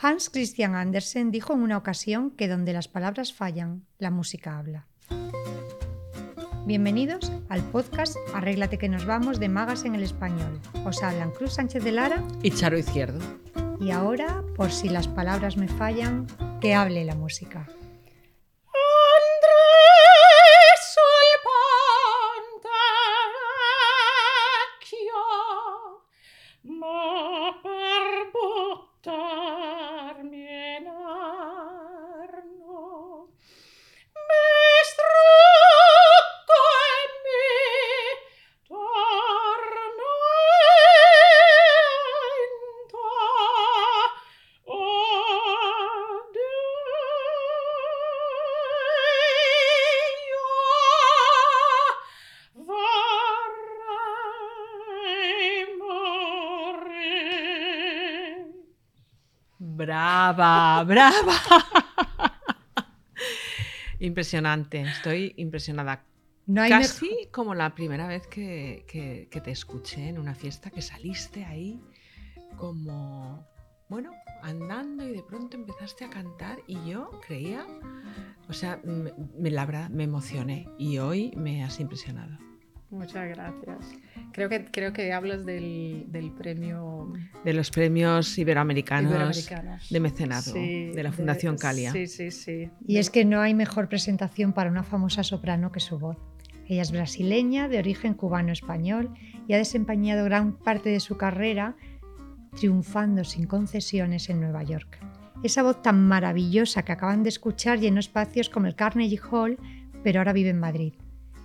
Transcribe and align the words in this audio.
Hans 0.00 0.30
Christian 0.30 0.76
Andersen 0.76 1.32
dijo 1.32 1.54
en 1.54 1.60
una 1.60 1.76
ocasión 1.76 2.30
que 2.30 2.46
donde 2.46 2.72
las 2.72 2.86
palabras 2.86 3.32
fallan, 3.32 3.84
la 3.98 4.12
música 4.12 4.56
habla. 4.56 4.86
Bienvenidos 6.66 7.32
al 7.48 7.64
podcast 7.64 8.16
Arréglate 8.32 8.78
que 8.78 8.88
nos 8.88 9.06
vamos 9.06 9.40
de 9.40 9.48
Magas 9.48 9.84
en 9.84 9.96
el 9.96 10.04
Español. 10.04 10.60
Os 10.84 11.02
hablan 11.02 11.32
Cruz 11.32 11.54
Sánchez 11.54 11.82
de 11.82 11.90
Lara 11.90 12.22
y 12.44 12.52
Charo 12.52 12.78
Izquierdo. 12.78 13.18
Y 13.80 13.90
ahora, 13.90 14.44
por 14.54 14.70
si 14.70 14.88
las 14.88 15.08
palabras 15.08 15.56
me 15.56 15.66
fallan, 15.66 16.28
que 16.60 16.74
hable 16.74 17.04
la 17.04 17.16
música. 17.16 17.66
Brava, 59.78 60.82
brava. 60.82 61.36
Impresionante, 64.00 64.80
estoy 64.80 65.34
impresionada. 65.36 66.04
No 66.46 66.62
hay 66.62 66.70
Casi 66.70 67.28
como 67.30 67.54
la 67.54 67.76
primera 67.76 68.08
vez 68.08 68.26
que, 68.26 68.84
que, 68.88 69.40
te 69.40 69.52
escuché 69.52 70.08
en 70.08 70.18
una 70.18 70.34
fiesta, 70.34 70.70
que 70.70 70.82
saliste 70.82 71.44
ahí 71.44 71.80
como, 72.56 73.46
bueno, 73.88 74.10
andando 74.42 75.06
y 75.06 75.12
de 75.12 75.22
pronto 75.22 75.56
empezaste 75.56 76.06
a 76.06 76.10
cantar 76.10 76.58
y 76.66 76.90
yo 76.90 77.10
creía, 77.24 77.64
o 78.48 78.52
sea, 78.52 78.80
me, 78.82 79.50
la 79.50 79.64
verdad 79.64 79.90
me 79.90 80.04
emocioné 80.04 80.68
y 80.76 80.98
hoy 80.98 81.32
me 81.36 81.62
has 81.62 81.78
impresionado. 81.78 82.36
Muchas 82.90 83.28
gracias. 83.28 83.78
Creo 84.32 84.48
que, 84.48 84.64
creo 84.64 84.92
que 84.94 85.12
hablas 85.12 85.44
del, 85.44 86.06
del 86.08 86.32
premio... 86.32 87.12
De 87.44 87.52
los 87.52 87.70
premios 87.70 88.38
iberoamericanos, 88.38 89.48
de 89.90 90.00
mecenado, 90.00 90.54
de 90.54 91.02
la 91.02 91.12
Fundación 91.12 91.58
Calia. 91.58 91.92
Sí, 91.92 92.06
sí, 92.06 92.30
sí. 92.30 92.70
Y 92.86 92.96
es 92.96 93.10
que 93.10 93.26
no 93.26 93.40
hay 93.40 93.52
mejor 93.52 93.88
presentación 93.88 94.54
para 94.54 94.70
una 94.70 94.84
famosa 94.84 95.22
soprano 95.22 95.70
que 95.70 95.80
su 95.80 95.98
voz. 95.98 96.16
Ella 96.66 96.82
es 96.82 96.90
brasileña, 96.90 97.68
de 97.68 97.78
origen 97.78 98.14
cubano-español, 98.14 99.12
y 99.46 99.52
ha 99.52 99.58
desempeñado 99.58 100.24
gran 100.24 100.56
parte 100.56 100.88
de 100.88 101.00
su 101.00 101.16
carrera 101.16 101.76
triunfando 102.56 103.24
sin 103.24 103.46
concesiones 103.46 104.30
en 104.30 104.40
Nueva 104.40 104.62
York. 104.62 104.98
Esa 105.42 105.62
voz 105.62 105.82
tan 105.82 106.08
maravillosa 106.08 106.84
que 106.84 106.92
acaban 106.92 107.22
de 107.22 107.28
escuchar 107.28 107.78
llenó 107.78 108.00
espacios 108.00 108.48
como 108.48 108.66
el 108.66 108.74
Carnegie 108.74 109.20
Hall, 109.30 109.58
pero 110.02 110.20
ahora 110.20 110.32
vive 110.32 110.50
en 110.50 110.58
Madrid. 110.58 110.94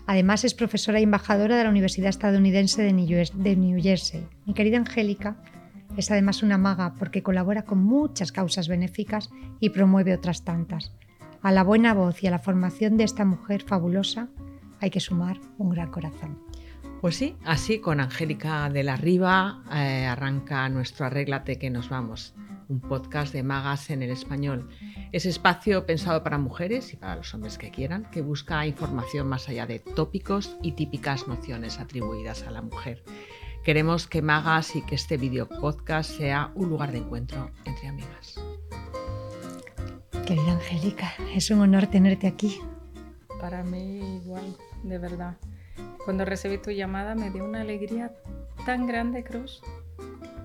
Además 0.05 0.43
es 0.43 0.53
profesora 0.53 0.99
y 0.99 1.03
embajadora 1.03 1.57
de 1.57 1.63
la 1.63 1.69
Universidad 1.69 2.09
Estadounidense 2.09 2.83
de 2.83 3.55
New 3.55 3.81
Jersey. 3.81 4.27
Mi 4.45 4.53
querida 4.53 4.77
Angélica 4.77 5.37
es 5.95 6.11
además 6.11 6.43
una 6.43 6.57
maga 6.57 6.95
porque 6.99 7.23
colabora 7.23 7.63
con 7.63 7.83
muchas 7.83 8.31
causas 8.31 8.67
benéficas 8.67 9.29
y 9.59 9.69
promueve 9.69 10.13
otras 10.13 10.43
tantas. 10.43 10.91
A 11.41 11.51
la 11.51 11.63
buena 11.63 11.93
voz 11.93 12.23
y 12.23 12.27
a 12.27 12.31
la 12.31 12.39
formación 12.39 12.97
de 12.97 13.03
esta 13.03 13.25
mujer 13.25 13.63
fabulosa 13.63 14.29
hay 14.79 14.89
que 14.89 14.99
sumar 14.99 15.39
un 15.57 15.69
gran 15.69 15.91
corazón. 15.91 16.37
Pues 17.03 17.17
sí, 17.17 17.35
así 17.43 17.79
con 17.79 17.99
Angélica 17.99 18.69
de 18.69 18.81
la 18.81 18.95
Riva 18.95 19.61
eh, 19.75 20.05
arranca 20.05 20.69
nuestro 20.69 21.05
Arréglate 21.05 21.59
que 21.59 21.69
nos 21.69 21.89
vamos 21.89 22.33
un 22.69 22.79
podcast 22.79 23.33
de 23.33 23.43
magas 23.43 23.89
en 23.89 24.03
el 24.03 24.09
español. 24.09 24.69
Ese 25.11 25.27
espacio 25.27 25.85
pensado 25.85 26.23
para 26.23 26.37
mujeres 26.37 26.93
y 26.93 26.95
para 26.95 27.17
los 27.17 27.33
hombres 27.33 27.57
que 27.57 27.71
quieran, 27.71 28.09
que 28.09 28.21
busca 28.21 28.65
información 28.65 29.27
más 29.27 29.49
allá 29.49 29.65
de 29.65 29.79
tópicos 29.79 30.55
y 30.61 30.71
típicas 30.71 31.27
nociones 31.27 31.77
atribuidas 31.77 32.43
a 32.43 32.51
la 32.51 32.61
mujer. 32.61 33.03
Queremos 33.65 34.07
que 34.07 34.21
Magas 34.21 34.73
y 34.77 34.81
que 34.81 34.95
este 34.95 35.17
video 35.17 35.49
podcast 35.49 36.09
sea 36.09 36.53
un 36.55 36.69
lugar 36.69 36.93
de 36.93 36.99
encuentro 36.99 37.51
entre 37.65 37.89
amigas. 37.89 38.39
Querida 40.25 40.53
Angélica, 40.53 41.11
es 41.35 41.51
un 41.51 41.59
honor 41.59 41.87
tenerte 41.87 42.27
aquí. 42.27 42.61
Para 43.41 43.61
mí 43.61 44.21
igual, 44.23 44.55
de 44.83 44.97
verdad. 44.99 45.35
Cuando 46.05 46.25
recibí 46.25 46.57
tu 46.57 46.71
llamada 46.71 47.15
me 47.15 47.29
dio 47.31 47.45
una 47.45 47.61
alegría 47.61 48.11
tan 48.65 48.87
grande, 48.87 49.23
Cruz. 49.23 49.61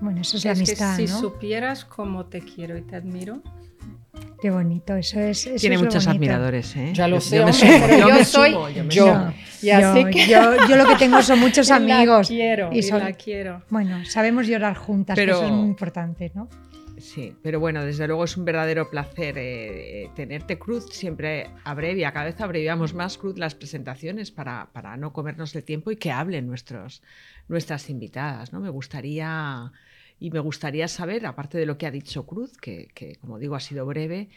Bueno, 0.01 0.21
eso 0.21 0.37
es, 0.37 0.45
la 0.45 0.51
amistad, 0.51 0.97
que 0.97 1.07
si 1.07 1.13
supieras 1.13 1.83
cómo 1.83 2.25
te 2.25 2.41
quiero 2.41 2.77
y 2.77 2.81
te 2.81 2.95
admiro. 2.95 3.41
Qué 4.41 4.49
bonito, 4.49 4.95
eso 4.95 5.19
es. 5.19 5.49
Tiene 5.57 5.77
muchos 5.77 6.07
admiradores, 6.07 6.73
¿eh? 6.77 6.91
Ya 6.93 7.07
lo 7.09 7.19
sé, 7.19 7.37
yo, 7.37 7.47
yo, 7.47 8.23
soy 8.23 8.53
yo. 8.89 9.33
yo, 9.61 10.75
lo 10.77 10.87
que 10.87 10.95
tengo 10.97 11.21
son 11.21 11.39
muchos 11.41 11.69
amigos. 11.71 12.29
La 12.29 12.35
quiero, 12.35 12.69
y, 12.71 12.81
la 12.81 13.13
quiero. 13.13 13.61
Bueno, 13.69 14.05
sabemos 14.05 14.47
llorar 14.47 14.75
juntas, 14.75 15.15
pero, 15.15 15.35
eso 15.35 15.45
es 15.45 15.51
muy 15.51 15.67
importante, 15.67 16.31
¿no? 16.33 16.47
Sí, 16.99 17.35
pero 17.41 17.59
bueno, 17.59 17.85
desde 17.85 18.07
luego 18.07 18.25
es 18.25 18.35
un 18.35 18.43
verdadero 18.43 18.89
placer 18.89 19.35
eh, 19.37 20.09
tenerte, 20.15 20.59
Cruz. 20.59 20.87
Siempre 20.91 21.49
abrevia, 21.63 22.11
cada 22.11 22.25
vez 22.25 22.41
abreviamos 22.41 22.93
más, 22.93 23.17
Cruz, 23.17 23.37
las 23.37 23.55
presentaciones 23.55 24.31
para, 24.31 24.69
para 24.73 24.97
no 24.97 25.13
comernos 25.13 25.55
el 25.55 25.63
tiempo 25.63 25.91
y 25.91 25.95
que 25.95 26.11
hablen 26.11 26.47
nuestros, 26.47 27.01
nuestras 27.47 27.89
invitadas. 27.89 28.51
¿no? 28.51 28.59
Me 28.59 28.69
gustaría 28.69 29.71
y 30.19 30.31
me 30.31 30.39
gustaría 30.39 30.87
saber, 30.87 31.25
aparte 31.25 31.57
de 31.57 31.65
lo 31.65 31.77
que 31.77 31.87
ha 31.87 31.91
dicho 31.91 32.25
Cruz, 32.25 32.57
que, 32.57 33.17
como 33.21 33.39
digo 33.39 33.55
ha 33.55 33.61
sido 33.61 33.85
breve, 33.85 34.29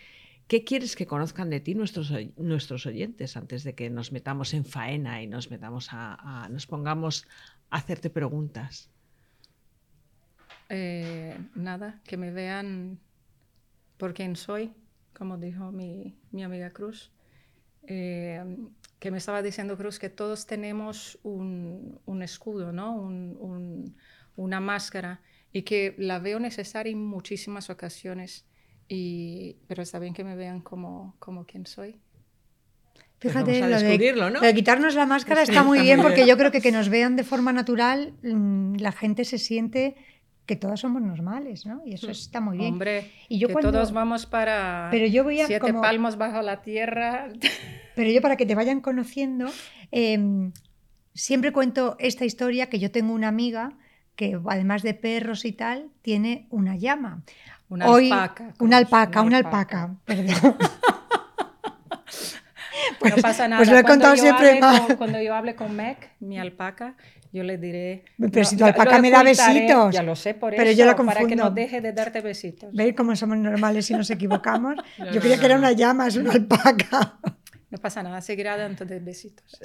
¿qué 0.47 0.63
quieres 0.63 0.95
que 0.95 1.07
conozcan 1.07 1.51
de 1.51 1.61
ti 1.61 1.75
nuestros, 1.75 2.13
nuestros 2.37 2.87
oyentes 2.87 3.37
antes 3.37 3.65
de 3.65 3.75
que 3.75 3.91
nos 3.91 4.13
metamos 4.13 4.55
en 4.55 4.65
faena 4.65 5.23
y 5.23 5.27
nos 5.27 5.51
metamos 5.51 5.89
a, 5.91 6.49
nos 6.51 6.67
pongamos 6.67 7.27
a 7.71 7.79
hacerte 7.79 8.11
preguntas? 8.11 8.92
Eh, 10.75 11.37
nada, 11.55 12.01
que 12.03 12.17
me 12.17 12.31
vean 12.31 12.99
por 13.99 14.15
quién 14.15 14.37
soy, 14.37 14.73
como 15.13 15.37
dijo 15.37 15.71
mi, 15.71 16.17
amiga 16.43 16.71
Cruz. 16.71 17.13
Eh, 17.87 18.43
que 18.99 19.11
me 19.11 19.19
estaba 19.19 19.43
diciendo 19.43 19.77
Cruz 19.77 19.99
que 19.99 20.09
todos 20.09 20.47
tenemos 20.47 21.19
un, 21.25 22.23
escudo, 22.23 22.73
¿no? 22.73 22.95
una 24.37 24.61
máscara 24.61 25.21
y 25.53 25.61
que 25.61 25.95
la 25.99 26.21
veo 26.21 26.41
necesaria 26.41 26.91
en 26.91 27.05
muchísimas 27.05 27.69
ocasiones, 27.69 28.47
y, 28.89 29.59
pero 29.67 29.83
está 29.83 29.99
bien 29.99 30.15
que 30.15 30.25
me 30.25 30.37
vean 30.37 30.63
como, 30.63 31.17
como 31.19 31.45
quien 31.45 31.67
soy. 31.67 32.01
Fíjate, 33.19 33.61
lo 33.61 34.41
de, 34.41 34.55
quitarnos 34.55 34.95
la 34.95 35.05
máscara 35.05 35.43
está 35.43 35.63
muy 35.63 35.81
bien 35.81 36.01
porque 36.03 36.27
yo 36.27 36.39
creo 36.39 36.51
que 36.51 36.63
que 36.63 36.73
nos 36.73 36.89
vean 36.89 37.15
de 37.15 37.25
forma 37.25 37.53
natural, 37.53 38.15
mm, 38.23 38.77
la 38.77 38.91
gente 38.91 39.27
se 39.27 39.37
siente 39.37 39.97
que 40.53 40.57
todas 40.57 40.81
somos 40.81 41.01
normales, 41.01 41.65
¿no? 41.65 41.81
Y 41.87 41.95
eso 41.95 42.11
está 42.11 42.39
muy 42.39 42.59
bien. 42.59 42.75
Hombre, 42.75 43.11
y 43.31 43.39
yo 43.39 43.49
que 43.49 43.55
todos 43.55 43.91
vamos 43.93 44.27
para 44.27 44.89
pero 44.91 45.07
yo 45.07 45.25
voy 45.25 45.41
a 45.41 45.47
siete 45.47 45.73
palmos 45.73 46.19
bajo 46.19 46.43
la 46.43 46.61
tierra. 46.61 47.29
Pero 47.95 48.11
yo 48.11 48.23
para 48.23 48.37
que 48.37 48.47
te 48.47 48.55
vayan 48.55 48.81
conociendo, 48.81 49.51
em, 49.91 50.53
siempre 51.15 51.53
cuento 51.53 51.97
esta 51.99 52.25
historia 52.25 52.71
que 52.71 52.79
yo 52.79 52.91
tengo 52.91 53.13
una 53.13 53.29
amiga 53.29 53.75
que 54.17 54.39
además 54.47 54.83
de 54.83 54.95
perros 54.95 55.45
y 55.45 55.53
tal, 55.53 55.91
tiene 56.01 56.47
una 56.49 56.77
llama. 56.77 57.23
Una 57.69 57.87
alpaca. 57.87 58.55
Una 58.59 58.77
alpaca, 58.79 59.23
una 59.23 59.37
alpaca, 59.39 59.95
perdón. 60.05 60.57
Pues, 62.99 63.17
no 63.17 63.23
pasa 63.23 63.49
nada. 63.49 63.59
Pues 63.59 63.69
lo 63.69 63.79
he 63.79 63.85
contado 63.85 64.17
siempre 64.17 64.61
cuando 64.97 65.21
yo 65.21 65.35
hable 65.35 65.57
con 65.57 65.75
Meg, 65.75 65.97
mi 66.21 66.39
alpaca, 66.39 66.95
yo 67.33 67.43
le 67.43 67.57
diré. 67.57 68.05
Pero 68.19 68.45
si 68.45 68.57
tu 68.57 68.65
alpaca 68.65 69.01
me 69.01 69.11
da 69.11 69.23
besitos. 69.23 69.95
Ya 69.95 70.03
lo 70.03 70.15
sé, 70.15 70.35
por 70.35 70.51
pero 70.55 70.69
eso. 70.71 70.79
Yo 70.79 70.85
la 70.85 70.97
Para 70.97 71.27
que 71.27 71.37
no 71.37 71.51
deje 71.51 71.81
de 71.81 71.93
darte 71.93 72.21
besitos. 72.21 72.73
¿Veis 72.73 72.95
cómo 72.95 73.17
somos 73.17 73.39
normales 73.39 73.87
si 73.87 73.95
nos 73.95 74.11
equivocamos? 74.11 74.77
yo 75.13 75.21
creía 75.21 75.39
que 75.39 75.47
era 75.47 75.57
una 75.57 75.73
llama, 75.73 76.09
es 76.09 76.17
una 76.17 76.33
alpaca. 76.33 77.19
No 77.71 77.79
pasa 77.79 78.03
nada, 78.03 78.21
seguirá 78.21 78.59
dando 78.59 78.85
besitos. 79.01 79.59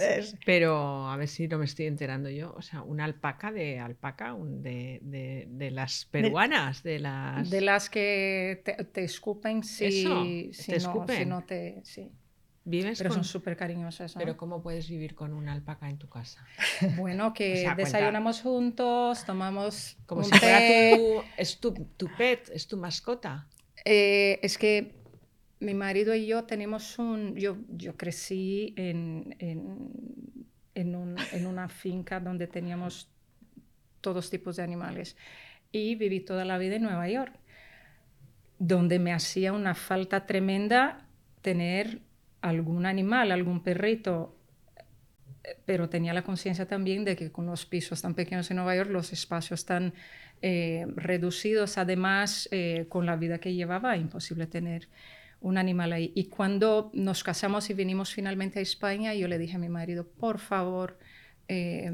Pero 0.45 1.09
a 1.09 1.17
ver 1.17 1.27
si 1.27 1.49
no 1.49 1.57
me 1.57 1.65
estoy 1.65 1.87
enterando 1.87 2.29
yo. 2.29 2.53
O 2.55 2.61
sea, 2.61 2.81
una 2.81 3.03
alpaca 3.03 3.51
de 3.51 3.79
alpaca, 3.79 4.33
de, 4.39 4.99
de, 5.01 5.45
de 5.49 5.71
las 5.71 6.05
peruanas, 6.05 6.83
de, 6.83 6.99
las. 6.99 7.49
De 7.49 7.59
las 7.59 7.89
que 7.89 8.63
te, 8.93 9.03
escupen 9.03 9.61
si, 9.61 9.91
si, 9.91 10.51
¿Te 10.65 10.71
no, 10.71 10.77
escupen? 10.77 11.17
si 11.17 11.25
no 11.25 11.43
te. 11.43 11.81
Sí. 11.83 12.09
¿Vives 12.67 12.97
Pero 12.97 13.13
son 13.13 13.23
súper 13.23 13.55
cariñosas. 13.55 14.13
Pero 14.17 14.35
¿cómo 14.35 14.61
puedes 14.61 14.89
vivir 14.89 15.15
con 15.15 15.31
una 15.31 15.53
alpaca 15.53 15.89
en 15.89 15.97
tu 15.97 16.09
casa? 16.09 16.45
Bueno, 16.97 17.33
que 17.33 17.65
desayunamos 17.77 18.41
juntos, 18.41 19.23
tomamos 19.23 19.95
Como 20.05 20.25
si 20.25 20.37
fuera 20.37 20.59
tu, 20.97 21.23
es 21.37 21.59
tu, 21.59 21.73
tu 21.95 22.09
pet, 22.17 22.49
es 22.53 22.67
tu 22.67 22.75
mascota. 22.75 23.47
Eh, 23.85 24.39
es 24.43 24.57
que 24.57 24.97
mi 25.61 25.73
marido 25.75 26.13
y 26.13 26.27
yo 26.27 26.43
tenemos 26.43 26.99
un... 26.99 27.35
Yo, 27.37 27.55
yo 27.69 27.95
crecí 27.95 28.73
en, 28.75 29.37
en, 29.39 30.45
en, 30.75 30.93
un, 30.93 31.15
en 31.31 31.47
una 31.47 31.69
finca 31.69 32.19
donde 32.19 32.47
teníamos 32.47 33.09
todos 34.01 34.29
tipos 34.29 34.57
de 34.57 34.63
animales 34.63 35.15
y 35.71 35.95
viví 35.95 36.19
toda 36.19 36.43
la 36.43 36.57
vida 36.57 36.75
en 36.75 36.83
Nueva 36.83 37.07
York, 37.07 37.33
donde 38.59 38.99
me 38.99 39.13
hacía 39.13 39.53
una 39.53 39.73
falta 39.73 40.25
tremenda 40.25 41.07
tener 41.41 42.01
algún 42.47 42.85
animal, 42.85 43.31
algún 43.31 43.61
perrito, 43.61 44.35
pero 45.65 45.89
tenía 45.89 46.13
la 46.13 46.23
conciencia 46.23 46.67
también 46.67 47.05
de 47.05 47.15
que 47.15 47.31
con 47.31 47.45
los 47.45 47.65
pisos 47.65 48.01
tan 48.01 48.13
pequeños 48.13 48.49
en 48.51 48.57
Nueva 48.57 48.75
York, 48.75 48.89
los 48.89 49.13
espacios 49.13 49.65
tan 49.65 49.93
eh, 50.41 50.85
reducidos, 50.95 51.77
además, 51.77 52.47
eh, 52.51 52.85
con 52.89 53.05
la 53.05 53.15
vida 53.15 53.39
que 53.39 53.53
llevaba, 53.53 53.97
imposible 53.97 54.47
tener 54.47 54.87
un 55.39 55.57
animal 55.57 55.93
ahí. 55.93 56.11
Y 56.15 56.25
cuando 56.25 56.89
nos 56.93 57.23
casamos 57.23 57.69
y 57.69 57.73
vinimos 57.73 58.13
finalmente 58.13 58.59
a 58.59 58.61
España, 58.61 59.13
yo 59.13 59.27
le 59.27 59.37
dije 59.37 59.55
a 59.55 59.59
mi 59.59 59.69
marido, 59.69 60.07
por 60.07 60.39
favor, 60.39 60.97
eh, 61.47 61.91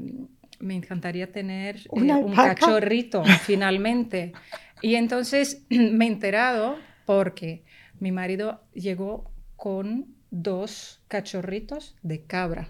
me 0.60 0.76
encantaría 0.76 1.32
tener 1.32 1.82
un 1.90 2.34
cachorrito 2.34 3.24
finalmente. 3.42 4.34
Y 4.82 4.96
entonces 4.96 5.66
me 5.70 6.06
he 6.06 6.08
enterado 6.08 6.78
porque 7.06 7.64
mi 8.00 8.12
marido 8.12 8.64
llegó 8.74 9.32
con 9.56 10.16
dos 10.34 11.00
cachorritos 11.08 11.96
de 12.02 12.24
cabra. 12.24 12.70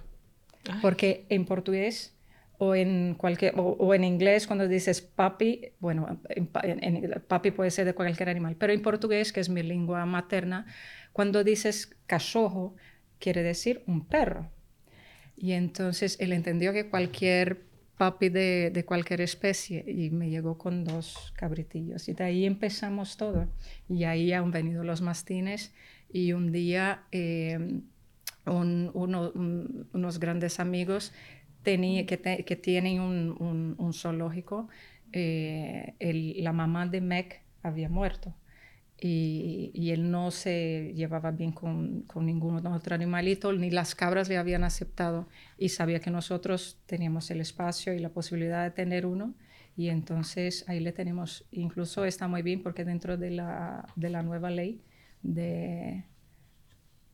Porque 0.81 1.25
en 1.29 1.45
portugués 1.45 2.13
o 2.57 2.75
en, 2.75 3.15
cualquier, 3.15 3.53
o, 3.57 3.93
en 3.93 4.03
inglés 4.03 4.47
cuando 4.47 4.67
dices 4.67 5.01
papi, 5.01 5.71
bueno, 5.79 6.21
papi 7.27 7.51
puede 7.51 7.71
ser 7.71 7.85
de 7.85 7.93
cualquier 7.93 8.29
animal, 8.29 8.55
pero 8.57 8.71
en 8.71 8.81
portugués, 8.81 9.33
que 9.33 9.39
es 9.39 9.49
mi 9.49 9.63
lengua 9.63 10.05
materna, 10.05 10.65
cuando 11.11 11.43
dices 11.43 11.95
cachorro, 12.05 12.75
quiere 13.19 13.43
decir 13.43 13.83
un 13.87 14.05
perro. 14.05 14.49
Y 15.35 15.53
entonces 15.53 16.17
él 16.19 16.31
entendió 16.31 16.73
que 16.73 16.89
cualquier 16.89 17.63
papi 17.97 18.29
de, 18.29 18.71
de, 18.73 18.85
cualquier 18.85 19.21
especie 19.21 19.83
y 19.87 20.09
me 20.09 20.29
llegó 20.29 20.57
con 20.57 20.83
dos 20.83 21.33
cabritillos. 21.35 22.07
Y 22.07 22.13
de 22.13 22.23
ahí 22.23 22.45
empezamos 22.45 23.17
todo. 23.17 23.47
Y 23.89 24.03
ahí 24.05 24.31
han 24.31 24.51
venido 24.51 24.83
los 24.83 25.01
mastines 25.01 25.73
y 26.13 26.31
un 26.31 26.51
día 26.51 27.03
eh, 27.11 27.81
unos 28.45 30.19
grandes 30.19 30.59
amigos 30.59 31.11
que, 31.63 32.59
tienen 32.61 33.01
un, 33.01 33.75
un, 33.77 33.93
zoológico, 33.93 34.69
eh, 35.11 35.95
la 36.39 36.53
mamá 36.53 36.85
de 36.87 37.01
Meg 37.01 37.41
había 37.63 37.89
muerto. 37.89 38.35
Y, 39.01 39.71
y, 39.73 39.89
él 39.89 40.11
no 40.11 40.31
se 40.31 40.93
llevaba 40.95 41.31
bien 41.31 41.51
con, 41.51 42.03
con, 42.03 42.25
ningún 42.25 42.65
otro 42.67 42.95
animalito, 42.95 43.51
ni 43.51 43.69
las 43.69 43.95
cabras 43.95 44.29
le 44.29 44.37
habían 44.37 44.63
aceptado 44.63 45.27
y 45.57 45.69
sabía 45.69 45.99
que 45.99 46.11
nosotros 46.11 46.79
teníamos 46.85 47.29
el 47.31 47.41
espacio 47.41 47.93
y 47.93 47.99
la 47.99 48.09
posibilidad 48.09 48.63
de 48.63 48.71
tener 48.71 49.05
uno 49.05 49.33
y 49.75 49.89
entonces 49.89 50.63
ahí 50.69 50.79
le 50.79 50.93
tenemos, 50.93 51.45
incluso 51.51 52.05
está 52.05 52.29
muy 52.29 52.43
bien 52.43 52.63
porque 52.63 52.85
dentro 52.85 53.17
de 53.17 53.31
la 53.31 54.23
nueva 54.23 54.49
ley 54.51 54.79
de 55.23 56.05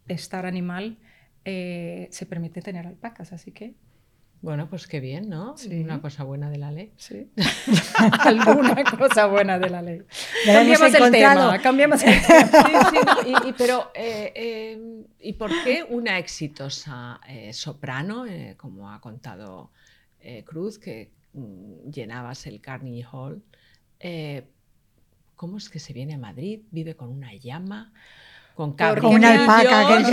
estar 0.07 0.45
animal 0.45 0.97
eh, 1.45 2.07
se 2.11 2.25
permite 2.25 2.61
tener 2.61 2.85
alpacas, 2.85 3.31
así 3.31 3.51
que 3.51 3.75
bueno, 4.41 4.69
pues 4.69 4.87
qué 4.87 5.01
bien, 5.01 5.27
¿no? 5.27 5.55
Una 5.69 6.01
cosa 6.01 6.23
buena 6.23 6.49
de 6.49 6.57
la 6.57 6.71
ley. 6.71 6.93
Sí. 6.95 7.29
Alguna 8.19 8.83
cosa 8.85 9.25
buena 9.25 9.59
de 9.59 9.69
la 9.69 9.81
ley. 9.81 10.01
Cambiamos 10.45 10.93
el 10.93 11.11
tema, 11.11 11.59
cambiamos 11.61 12.03
el 12.03 12.21
tema. 12.25 13.17
y, 13.45 13.53
pero, 13.53 13.91
eh, 13.93 14.31
em, 14.73 15.03
¿y 15.19 15.33
por 15.33 15.51
qué 15.63 15.85
una 15.89 16.17
exitosa 16.17 17.19
eh, 17.27 17.51
soprano, 17.51 18.25
eh, 18.25 18.55
como 18.57 18.91
ha 18.91 19.01
contado 19.01 19.71
Cruz, 20.45 20.79
que 20.79 21.11
mm, 21.33 21.89
llenabas 21.89 22.45
el 22.47 22.61
Carnegie 22.61 23.05
Hall, 23.11 23.43
¿cómo 25.39 25.57
es 25.57 25.69
que 25.69 25.79
se 25.79 25.93
viene 25.93 26.15
a 26.15 26.17
Madrid? 26.17 26.63
¿Vive 26.69 26.97
con 26.97 27.07
una 27.07 27.33
llama? 27.33 27.93
con 28.55 28.75
una 29.05 29.31
alpaca. 29.31 29.87
con 29.87 30.05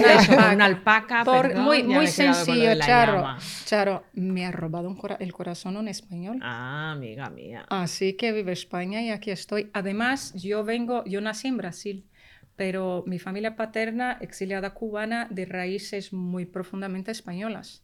una 0.54 0.64
alpaca. 0.66 1.24
muy 1.56 1.82
muy 1.82 2.06
sencillo, 2.06 2.78
Charo. 2.78 3.36
Charo, 3.64 4.04
me 4.12 4.46
ha 4.46 4.52
robado 4.52 4.96
el 5.18 5.32
corazón 5.32 5.76
un 5.76 5.88
español. 5.88 6.38
Ah, 6.42 6.92
amiga 6.92 7.28
mía. 7.28 7.66
Así 7.68 8.12
que 8.12 8.30
vive 8.30 8.52
España 8.52 9.02
y 9.02 9.10
aquí 9.10 9.32
estoy. 9.32 9.68
Además, 9.72 10.32
yo 10.34 10.62
vengo, 10.62 11.02
yo 11.06 11.20
nací 11.20 11.48
en 11.48 11.56
Brasil, 11.56 12.06
pero 12.54 13.02
mi 13.04 13.18
familia 13.18 13.56
paterna, 13.56 14.18
exiliada 14.20 14.74
cubana, 14.74 15.26
de 15.28 15.44
raíces 15.44 16.12
muy 16.12 16.46
profundamente 16.46 17.10
españolas. 17.10 17.82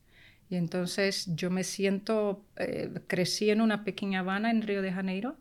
Y 0.48 0.54
entonces 0.54 1.26
yo 1.34 1.50
me 1.50 1.64
siento, 1.64 2.44
eh, 2.56 2.88
crecí 3.08 3.50
en 3.50 3.62
una 3.62 3.82
pequeña 3.82 4.20
Habana 4.20 4.52
en 4.52 4.62
Río 4.62 4.80
de 4.80 4.92
Janeiro 4.92 5.38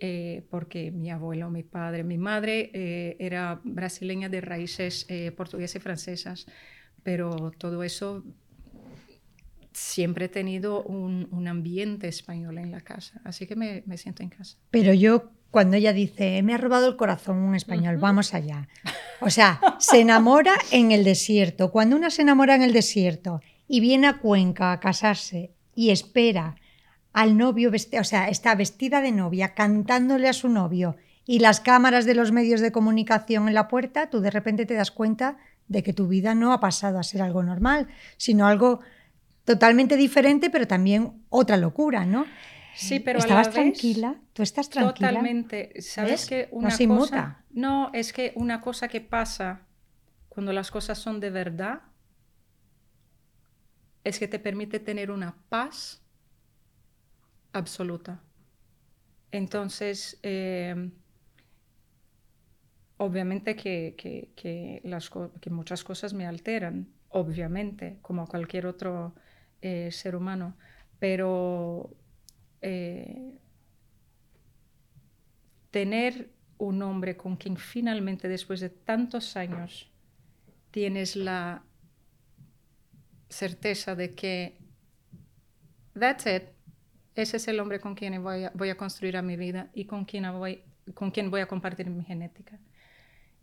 eh, 0.00 0.46
porque 0.50 0.90
mi 0.90 1.10
abuelo, 1.10 1.50
mi 1.50 1.62
padre, 1.62 2.04
mi 2.04 2.16
madre 2.16 2.70
eh, 2.72 3.16
era 3.18 3.60
brasileña 3.64 4.28
de 4.28 4.40
raíces 4.40 5.04
eh, 5.08 5.30
portuguesas 5.30 5.76
y 5.76 5.80
francesas, 5.80 6.46
pero 7.02 7.52
todo 7.58 7.82
eso 7.82 8.24
siempre 9.72 10.24
he 10.24 10.28
tenido 10.28 10.82
un, 10.82 11.28
un, 11.30 11.48
ambiente 11.48 12.08
español 12.08 12.58
en 12.58 12.72
la 12.72 12.80
casa, 12.80 13.20
así 13.24 13.46
que 13.46 13.56
me, 13.56 13.82
me, 13.86 13.98
siento 13.98 14.22
en 14.22 14.30
casa. 14.30 14.56
Pero 14.70 14.94
yo, 14.94 15.32
cuando 15.50 15.76
ella 15.76 15.92
dice, 15.92 16.42
me 16.42 16.54
ha 16.54 16.58
robado 16.58 16.88
el 16.88 16.96
corazón 16.96 17.36
un 17.36 17.54
español, 17.54 17.98
vamos 17.98 18.34
allá. 18.34 18.68
O 19.20 19.28
sea, 19.28 19.60
se 19.78 20.00
enamora 20.00 20.54
en 20.72 20.92
el 20.92 21.04
desierto. 21.04 21.70
Cuando 21.70 21.94
una 21.94 22.08
se 22.08 22.22
enamora 22.22 22.54
en 22.54 22.62
el 22.62 22.72
desierto 22.72 23.42
y 23.68 23.80
viene 23.80 24.06
a 24.06 24.18
Cuenca 24.18 24.72
a 24.72 24.80
casarse 24.80 25.52
y 25.74 25.90
espera 25.90 26.56
al 27.12 27.36
novio, 27.36 27.70
o 27.70 28.04
sea, 28.04 28.28
está 28.28 28.54
vestida 28.54 29.00
de 29.00 29.12
novia, 29.12 29.54
cantándole 29.54 30.28
a 30.28 30.32
su 30.32 30.48
novio 30.48 30.96
y 31.26 31.40
las 31.40 31.60
cámaras 31.60 32.06
de 32.06 32.14
los 32.14 32.32
medios 32.32 32.60
de 32.60 32.72
comunicación 32.72 33.48
en 33.48 33.54
la 33.54 33.68
puerta, 33.68 34.10
tú 34.10 34.20
de 34.20 34.30
repente 34.30 34.66
te 34.66 34.74
das 34.74 34.90
cuenta 34.90 35.38
de 35.68 35.82
que 35.82 35.92
tu 35.92 36.08
vida 36.08 36.34
no 36.34 36.52
ha 36.52 36.60
pasado 36.60 36.98
a 36.98 37.02
ser 37.02 37.22
algo 37.22 37.42
normal, 37.42 37.88
sino 38.16 38.46
algo 38.46 38.80
totalmente 39.44 39.96
diferente, 39.96 40.50
pero 40.50 40.66
también 40.66 41.22
otra 41.28 41.56
locura, 41.56 42.04
¿no? 42.04 42.26
Sí, 42.74 43.00
pero 43.00 43.18
estabas 43.18 43.48
a 43.48 43.50
la 43.50 43.54
tranquila, 43.54 44.16
tú 44.32 44.42
estás 44.42 44.70
tranquila. 44.70 45.10
Totalmente. 45.10 45.80
Sabes 45.82 46.26
que 46.26 46.48
una 46.50 46.68
no 46.68 46.98
cosa, 46.98 47.44
no 47.50 47.90
es 47.92 48.12
que 48.12 48.32
una 48.36 48.60
cosa 48.60 48.88
que 48.88 49.00
pasa 49.00 49.62
cuando 50.28 50.52
las 50.52 50.70
cosas 50.70 50.98
son 50.98 51.20
de 51.20 51.30
verdad 51.30 51.82
es 54.04 54.18
que 54.18 54.28
te 54.28 54.38
permite 54.38 54.80
tener 54.80 55.10
una 55.10 55.36
paz 55.48 55.99
absoluta. 57.52 58.20
Entonces, 59.32 60.18
eh, 60.22 60.90
obviamente 62.96 63.56
que, 63.56 64.80
las 64.84 65.10
que, 65.40 65.50
muchas 65.50 65.84
cosas 65.84 66.12
me 66.12 66.26
alteran, 66.26 66.88
obviamente, 67.08 67.98
como 68.02 68.26
cualquier 68.26 68.66
otro 68.66 69.14
eh, 69.62 69.90
ser 69.92 70.16
humano, 70.16 70.56
pero 70.98 71.96
eh, 72.60 73.38
tener 75.70 76.30
un 76.58 76.82
hombre 76.82 77.16
con 77.16 77.36
quien 77.36 77.56
finalmente, 77.56 78.28
después 78.28 78.60
de 78.60 78.68
tantos 78.68 79.36
años, 79.36 79.90
tienes 80.70 81.16
la 81.16 81.62
certeza 83.30 83.94
de 83.94 84.14
que 84.14 84.58
that's 85.98 86.26
it, 86.26 86.42
ese 87.20 87.36
es 87.36 87.48
el 87.48 87.60
hombre 87.60 87.80
con 87.80 87.94
quien 87.94 88.22
voy 88.22 88.44
a, 88.44 88.52
voy 88.54 88.70
a 88.70 88.76
construir 88.76 89.16
a 89.16 89.22
mi 89.22 89.36
vida 89.36 89.70
y 89.74 89.84
con 89.84 90.04
quien, 90.04 90.30
voy, 90.32 90.62
con 90.94 91.10
quien 91.10 91.30
voy 91.30 91.40
a 91.40 91.46
compartir 91.46 91.88
mi 91.90 92.04
genética. 92.04 92.58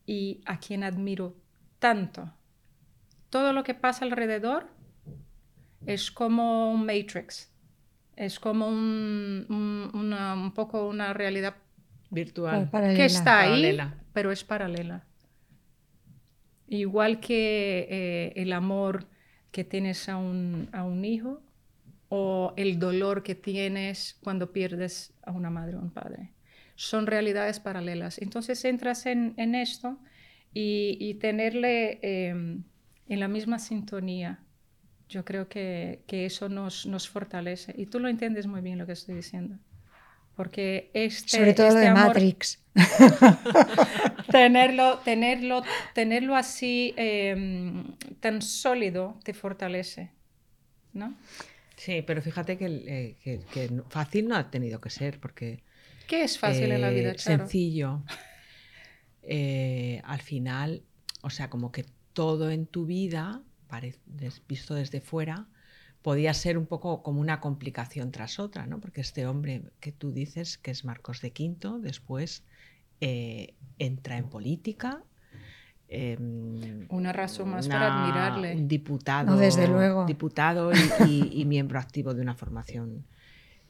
Y 0.06 0.42
a 0.46 0.60
quien 0.60 0.84
admiro 0.84 1.36
tanto. 1.80 2.34
Todo 3.30 3.54
lo 3.54 3.64
que 3.64 3.74
pasa 3.74 4.06
alrededor 4.06 4.68
es 5.86 6.12
como 6.12 6.72
un 6.72 6.86
matrix, 6.86 7.52
es 8.16 8.40
como 8.40 8.68
un, 8.68 9.46
un, 9.50 10.52
poco 10.54 10.88
una 10.88 11.14
realidad 11.14 11.56
virtual 12.10 12.70
que 12.72 13.06
está 13.06 13.42
ahí, 13.42 13.78
pero 14.14 14.32
es 14.32 14.44
paralela. 14.44 15.04
Igual 16.68 17.20
que 17.20 17.88
eh, 17.90 18.34
el 18.36 18.52
amor 18.54 19.06
que 19.52 19.64
tienes 19.64 20.10
a 20.10 20.18
un, 20.18 20.70
a 20.74 20.84
un 20.84 21.06
hijo, 21.06 21.42
o 22.10 22.54
el 22.56 22.80
dolor 22.80 23.24
que 23.24 23.36
tienes 23.36 24.18
cuando 24.24 24.52
pierdes 24.52 25.14
a 25.24 25.32
una 25.32 25.50
madre 25.50 25.76
o 25.76 25.80
un 25.80 25.92
padre. 25.92 26.32
Son 26.76 27.08
realidades 27.08 27.60
paralelas. 27.60 28.20
Entonces 28.22 28.64
entras 28.66 29.06
en, 29.06 29.56
esto 29.56 29.98
y, 30.54 31.16
tenerle 31.16 32.00
em, 32.02 32.64
en 33.10 33.20
la 33.20 33.28
misma 33.28 33.60
sintonía. 33.60 34.40
Yo 35.10 35.26
creo 35.26 35.48
que, 35.50 36.04
eso 36.08 36.50
nos, 36.50 36.86
nos, 36.86 37.10
fortalece. 37.10 37.74
Y 37.78 37.88
tú 37.88 38.00
lo 38.00 38.08
entiendes 38.08 38.48
muy 38.48 38.62
bien 38.62 38.78
lo 38.78 38.86
que 38.86 38.94
estoy 38.94 39.16
diciendo. 39.16 39.58
Porque 40.36 40.92
este, 40.94 41.38
Sobre 41.38 41.54
todo 41.54 41.68
este 41.68 41.80
lo 41.80 41.82
de 41.82 41.88
amor- 41.88 42.08
Matrix. 42.08 42.64
tenerlo, 44.32 45.00
tenerlo, 45.00 45.64
tenerlo 45.96 46.36
así 46.36 46.94
eh, 46.96 47.84
tan 48.20 48.44
sólido 48.44 49.18
te 49.24 49.34
fortalece, 49.34 50.12
¿no? 50.94 51.16
Sí, 51.78 52.02
pero 52.02 52.22
fíjate 52.22 52.58
que, 52.58 52.66
eh, 52.66 53.40
que- 53.52 53.84
fácil 53.90 54.28
no 54.28 54.36
ha 54.36 54.50
tenido 54.52 54.82
que 54.82 54.90
ser, 54.90 55.20
porque 55.20 55.64
¿Qué 56.08 56.24
es 56.24 56.38
fácil 56.40 56.72
en 56.72 56.82
la 56.82 56.90
vida, 56.90 57.12
eh, 57.12 57.16
Charo? 57.16 57.44
sencillo. 57.44 58.02
Eh, 59.30 60.02
al 60.06 60.22
final, 60.22 60.84
o 61.22 61.30
sea, 61.30 61.50
como 61.50 61.74
que 61.74 61.84
todo 62.14 62.50
en 62.50 62.66
tu 62.66 62.86
vida, 62.86 63.42
visto 64.48 64.74
desde 64.74 65.02
fuera, 65.02 65.48
podía 66.02 66.34
ser 66.34 66.58
un 66.58 66.66
poco 66.66 67.04
como 67.04 67.20
una 67.20 67.42
complicación 67.42 68.12
tras 68.12 68.40
otra, 68.40 68.66
¿no? 68.68 68.80
Porque 68.80 69.02
este 69.02 69.28
hombre 69.28 69.64
que 69.82 69.92
tú 69.92 70.14
dices, 70.14 70.58
que 70.58 70.72
es 70.72 70.86
Marcos 70.86 71.20
de 71.20 71.32
Quinto, 71.32 71.78
después 71.80 72.44
eh, 73.02 73.56
entra 73.80 74.18
en 74.18 74.30
política. 74.30 75.04
Em, 75.90 76.86
Una 76.90 77.14
razón 77.14 77.50
más 77.50 77.68
para 77.68 77.88
admirarle. 78.02 78.56
Un 78.56 78.68
diputado, 78.68 79.32
No, 79.36 79.38
desde 79.38 79.68
luego. 79.68 80.06
diputado 80.06 80.72
y, 80.74 80.78
y- 81.08 81.42
y 81.42 81.46
miembro 81.56 81.80
activo 81.80 82.14
de 82.14 82.22
una 82.22 82.36
formación 82.36 83.06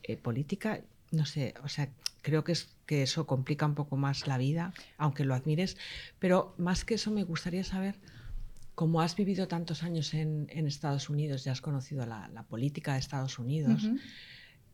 eh, 0.04 0.18
política. 0.18 0.82
No 1.12 1.26
sé, 1.26 1.54
o 1.64 1.70
sea, 1.70 1.90
creo 2.22 2.44
que, 2.44 2.52
es, 2.54 2.76
que 2.86 3.04
eso 3.04 3.26
complica 3.26 3.66
un 3.66 3.76
poco 3.76 3.96
más 3.98 4.28
la 4.28 4.38
vida, 4.38 4.74
aunque 4.98 5.24
lo 5.26 5.34
admires. 5.36 5.78
Pero 6.20 6.54
más 6.58 6.84
que 6.86 6.96
eso, 6.96 7.12
me 7.12 7.24
gustaría 7.24 7.64
saber, 7.64 7.96
cómo 8.76 9.02
has 9.02 9.16
vivido 9.16 9.48
tantos 9.48 9.84
años 9.84 10.14
en, 10.14 10.48
en 10.50 10.68
Estados 10.68 11.10
Unidos 11.10 11.46
y 11.46 11.50
has 11.50 11.62
conocido 11.62 12.06
la, 12.06 12.28
la 12.30 12.44
política 12.44 12.94
de 12.94 13.00
Estados 13.00 13.40
Unidos, 13.40 13.90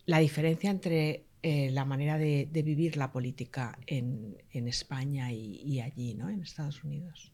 la 0.05 0.19
diferencia 0.19 0.69
entre 0.71 1.25
eh, 1.41 1.69
la 1.71 1.85
manera 1.85 2.17
de, 2.17 2.47
de 2.51 2.63
vivir 2.63 2.97
la 2.97 3.11
política 3.11 3.77
en, 3.85 4.37
en 4.51 4.67
España 4.67 5.31
y, 5.31 5.57
y 5.61 5.81
allí, 5.81 6.13
¿no? 6.15 6.29
En 6.29 6.41
Estados 6.41 6.83
Unidos. 6.83 7.31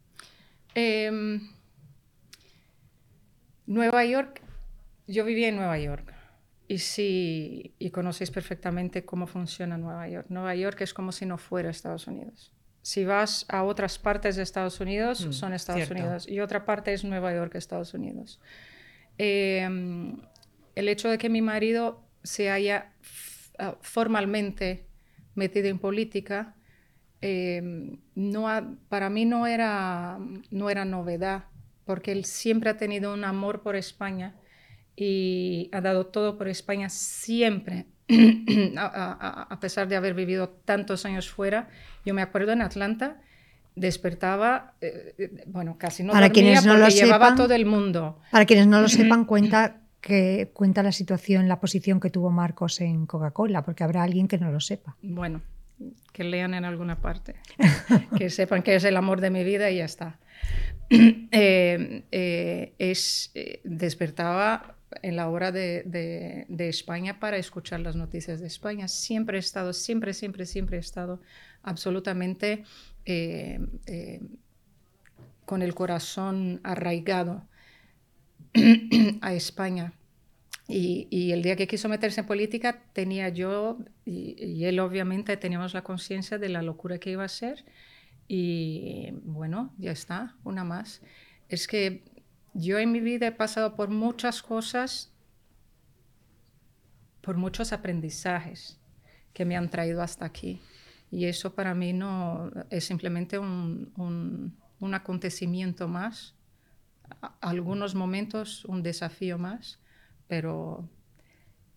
Em, 0.80 1.42
Nueva 3.66 4.06
York, 4.06 4.42
yo 5.08 5.26
vivía 5.26 5.50
en 5.50 5.58
Nueva 5.58 5.78
York 5.78 6.14
y 6.68 6.78
sí, 6.80 7.74
y 7.80 7.90
conocéis 7.90 8.32
perfectamente 8.32 9.04
cómo 9.04 9.28
funciona 9.28 9.78
Nueva 9.78 10.08
York. 10.08 10.28
Nueva 10.30 10.56
York 10.56 10.82
es 10.82 10.94
como 10.94 11.12
si 11.12 11.26
no 11.26 11.38
fuera 11.38 11.70
Estados 11.70 12.08
Unidos. 12.08 12.54
Si 12.82 13.04
vas 13.04 13.46
a 13.50 13.64
otras 13.64 14.00
partes 14.00 14.36
de 14.38 14.44
Estados 14.44 14.80
Unidos, 14.80 15.26
Mm, 15.26 15.34
son 15.34 15.54
Estados 15.54 15.86
cierto. 15.86 16.02
Unidos 16.02 16.28
y 16.28 16.40
otra 16.40 16.66
parte 16.66 16.94
es 16.94 17.04
Nueva 17.04 17.34
York, 17.34 17.56
Estados 17.56 17.94
Unidos. 17.94 18.40
Em, 19.18 20.18
el 20.76 20.88
hecho 20.88 21.10
de 21.10 21.18
que 21.18 21.30
mi 21.30 21.42
marido 21.42 22.02
se 22.24 22.50
haya 22.50 22.94
ah, 23.58 23.78
formalmente 23.82 24.86
metido 25.36 25.68
en 25.68 25.80
política 25.80 26.56
eh, 27.22 27.98
no 28.16 28.50
ha- 28.50 28.68
para 28.90 29.10
mí 29.10 29.26
no 29.26 29.46
era, 29.48 30.18
no 30.52 30.70
era 30.70 30.86
novedad, 30.86 31.46
porque 31.86 32.12
él 32.12 32.26
siempre 32.26 32.70
ha 32.70 32.78
tenido 32.78 33.14
un 33.14 33.24
amor 33.24 33.62
por 33.62 33.76
España 33.76 34.36
y 34.96 35.70
ha 35.72 35.82
dado 35.82 36.08
todo 36.08 36.38
por 36.38 36.48
España 36.48 36.90
siempre, 36.90 37.86
a, 38.78 38.82
a- 38.86 39.12
a- 39.14 39.44
a 39.44 39.60
pesar 39.60 39.88
de 39.88 39.96
haber 39.96 40.14
vivido 40.14 40.50
tantos 40.66 41.06
años 41.06 41.30
fuera. 41.30 41.70
Yo 42.06 42.14
me 42.14 42.22
acuerdo 42.22 42.52
en 42.52 42.62
Atlanta, 42.62 43.18
despertaba, 43.76 44.74
eh, 44.82 45.16
eh, 45.18 45.44
bueno, 45.48 45.78
casi 45.78 46.04
no 46.04 46.12
Para 46.14 46.28
dormía 46.28 46.34
quienes 46.44 46.66
no 46.66 46.74
porque 46.74 46.84
lo 46.84 46.90
llevaba 46.90 47.26
sepan, 47.28 47.38
todo 47.38 47.54
el 47.54 47.66
mundo. 47.66 48.20
Para 48.32 48.46
quienes 48.46 48.68
no 48.68 48.82
lo 48.82 48.88
sepan, 48.90 49.26
cuenta 49.26 49.82
que 50.02 50.52
cuenta 50.54 50.82
la 50.84 50.92
situación, 50.94 51.48
la 51.48 51.60
posición 51.60 52.00
que 52.00 52.10
tuvo 52.10 52.30
Marcos 52.30 52.80
en 52.82 53.06
Coca-Cola, 53.06 53.64
porque 53.64 53.84
habrá 53.84 54.04
alguien 54.04 54.28
que 54.28 54.38
no 54.38 54.52
lo 54.52 54.60
sepa. 54.60 54.96
Bueno, 55.02 55.42
que 56.14 56.24
lean 56.24 56.54
en 56.54 56.66
alguna 56.66 57.00
parte, 57.02 57.36
que 58.18 58.30
sepan 58.30 58.64
que 58.64 58.76
es 58.76 58.84
el 58.84 58.98
amor 58.98 59.22
de 59.22 59.30
mi 59.30 59.44
vida 59.44 59.70
y 59.72 59.78
ya 59.78 59.86
está. 59.86 60.20
Eh, 61.32 62.04
eh, 62.12 62.74
es, 62.80 63.30
eh, 63.36 63.62
despertaba 63.64 64.76
en 65.04 65.16
la 65.16 65.30
hora 65.30 65.52
de, 65.52 65.84
de- 65.86 66.46
de 66.50 66.68
España 66.70 67.20
para 67.20 67.38
escuchar 67.38 67.80
las 67.82 67.96
noticias 67.96 68.40
de 68.40 68.48
España. 68.48 68.88
Siempre 68.88 69.38
he 69.38 69.40
estado, 69.40 69.72
siempre, 69.74 70.14
siempre, 70.16 70.48
siempre 70.48 70.78
he 70.78 70.80
estado 70.80 71.22
absolutamente 71.62 72.64
eh, 73.06 73.60
con 75.46 75.62
el 75.62 75.76
corazón 75.76 76.60
arraigado 76.64 77.46
a 79.22 79.34
España. 79.34 79.94
Y, 80.72 81.32
el 81.32 81.42
día 81.42 81.56
que 81.56 81.68
quiso 81.68 81.90
meterse 81.90 82.22
en 82.22 82.28
política 82.28 82.84
tenía 82.94 83.30
yo 83.30 83.80
y, 84.06 84.64
él 84.66 84.80
obviamente 84.80 85.36
teníamos 85.36 85.74
la 85.74 85.84
conciencia 85.84 86.38
de 86.38 86.48
la 86.48 86.62
locura 86.62 87.00
que 87.00 87.10
iba 87.10 87.24
a 87.24 87.28
ser 87.28 87.66
y 88.28 89.10
bueno, 89.24 89.74
ya 89.80 89.92
está, 89.92 90.36
una 90.44 90.64
más. 90.64 91.02
Es 91.48 91.68
que 91.68 92.04
yo 92.54 92.78
en 92.78 92.92
mi 92.92 93.00
vida 93.00 93.26
he 93.26 93.32
pasado 93.32 93.76
por 93.76 93.90
muchas 93.90 94.44
cosas, 94.44 95.12
por 97.22 97.36
muchos 97.36 97.74
aprendizajes 97.74 98.80
que 99.34 99.46
me 99.46 99.58
han 99.58 99.72
traído 99.72 100.04
hasta 100.04 100.26
aquí. 100.26 100.62
Y 101.10 101.26
eso 101.26 101.56
para 101.56 101.74
mí 101.74 101.94
no 101.94 102.52
es 102.70 102.84
simplemente 102.84 103.40
un, 103.40 103.92
un- 103.98 104.94
acontecimiento 104.94 105.88
más, 105.88 106.36
algunos 107.42 107.96
momentos 107.96 108.66
un 108.66 108.84
desafío 108.84 109.40
más, 109.40 109.80
pero 110.30 110.88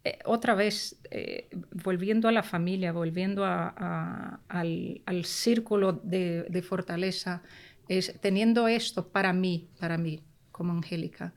eh, 0.05 0.19
otra 0.25 0.55
vez, 0.55 1.01
eh, 1.11 1.49
volviendo 1.85 2.29
a 2.29 2.33
la 2.33 2.43
familia, 2.45 2.93
volviendo 2.93 3.45
a- 3.45 4.41
al, 4.49 5.01
al 5.07 5.25
círculo 5.25 5.93
de, 5.95 6.45
de 6.49 6.63
fortaleza, 6.63 7.43
es 7.89 8.15
teniendo 8.21 8.69
esto 8.69 9.09
para 9.09 9.33
mí, 9.33 9.69
para 9.81 9.99
mí, 9.99 10.21
como 10.53 10.73
Angélica, 10.73 11.33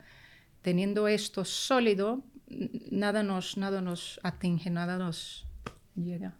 teniendo 0.61 1.07
esto 1.07 1.45
sólido, 1.45 2.23
nada 2.91 3.23
nos, 3.23 3.57
nada 3.57 3.81
nos 3.81 4.19
atinge, 4.23 4.69
nada 4.69 4.97
nos 4.97 5.47
llega. 5.95 6.35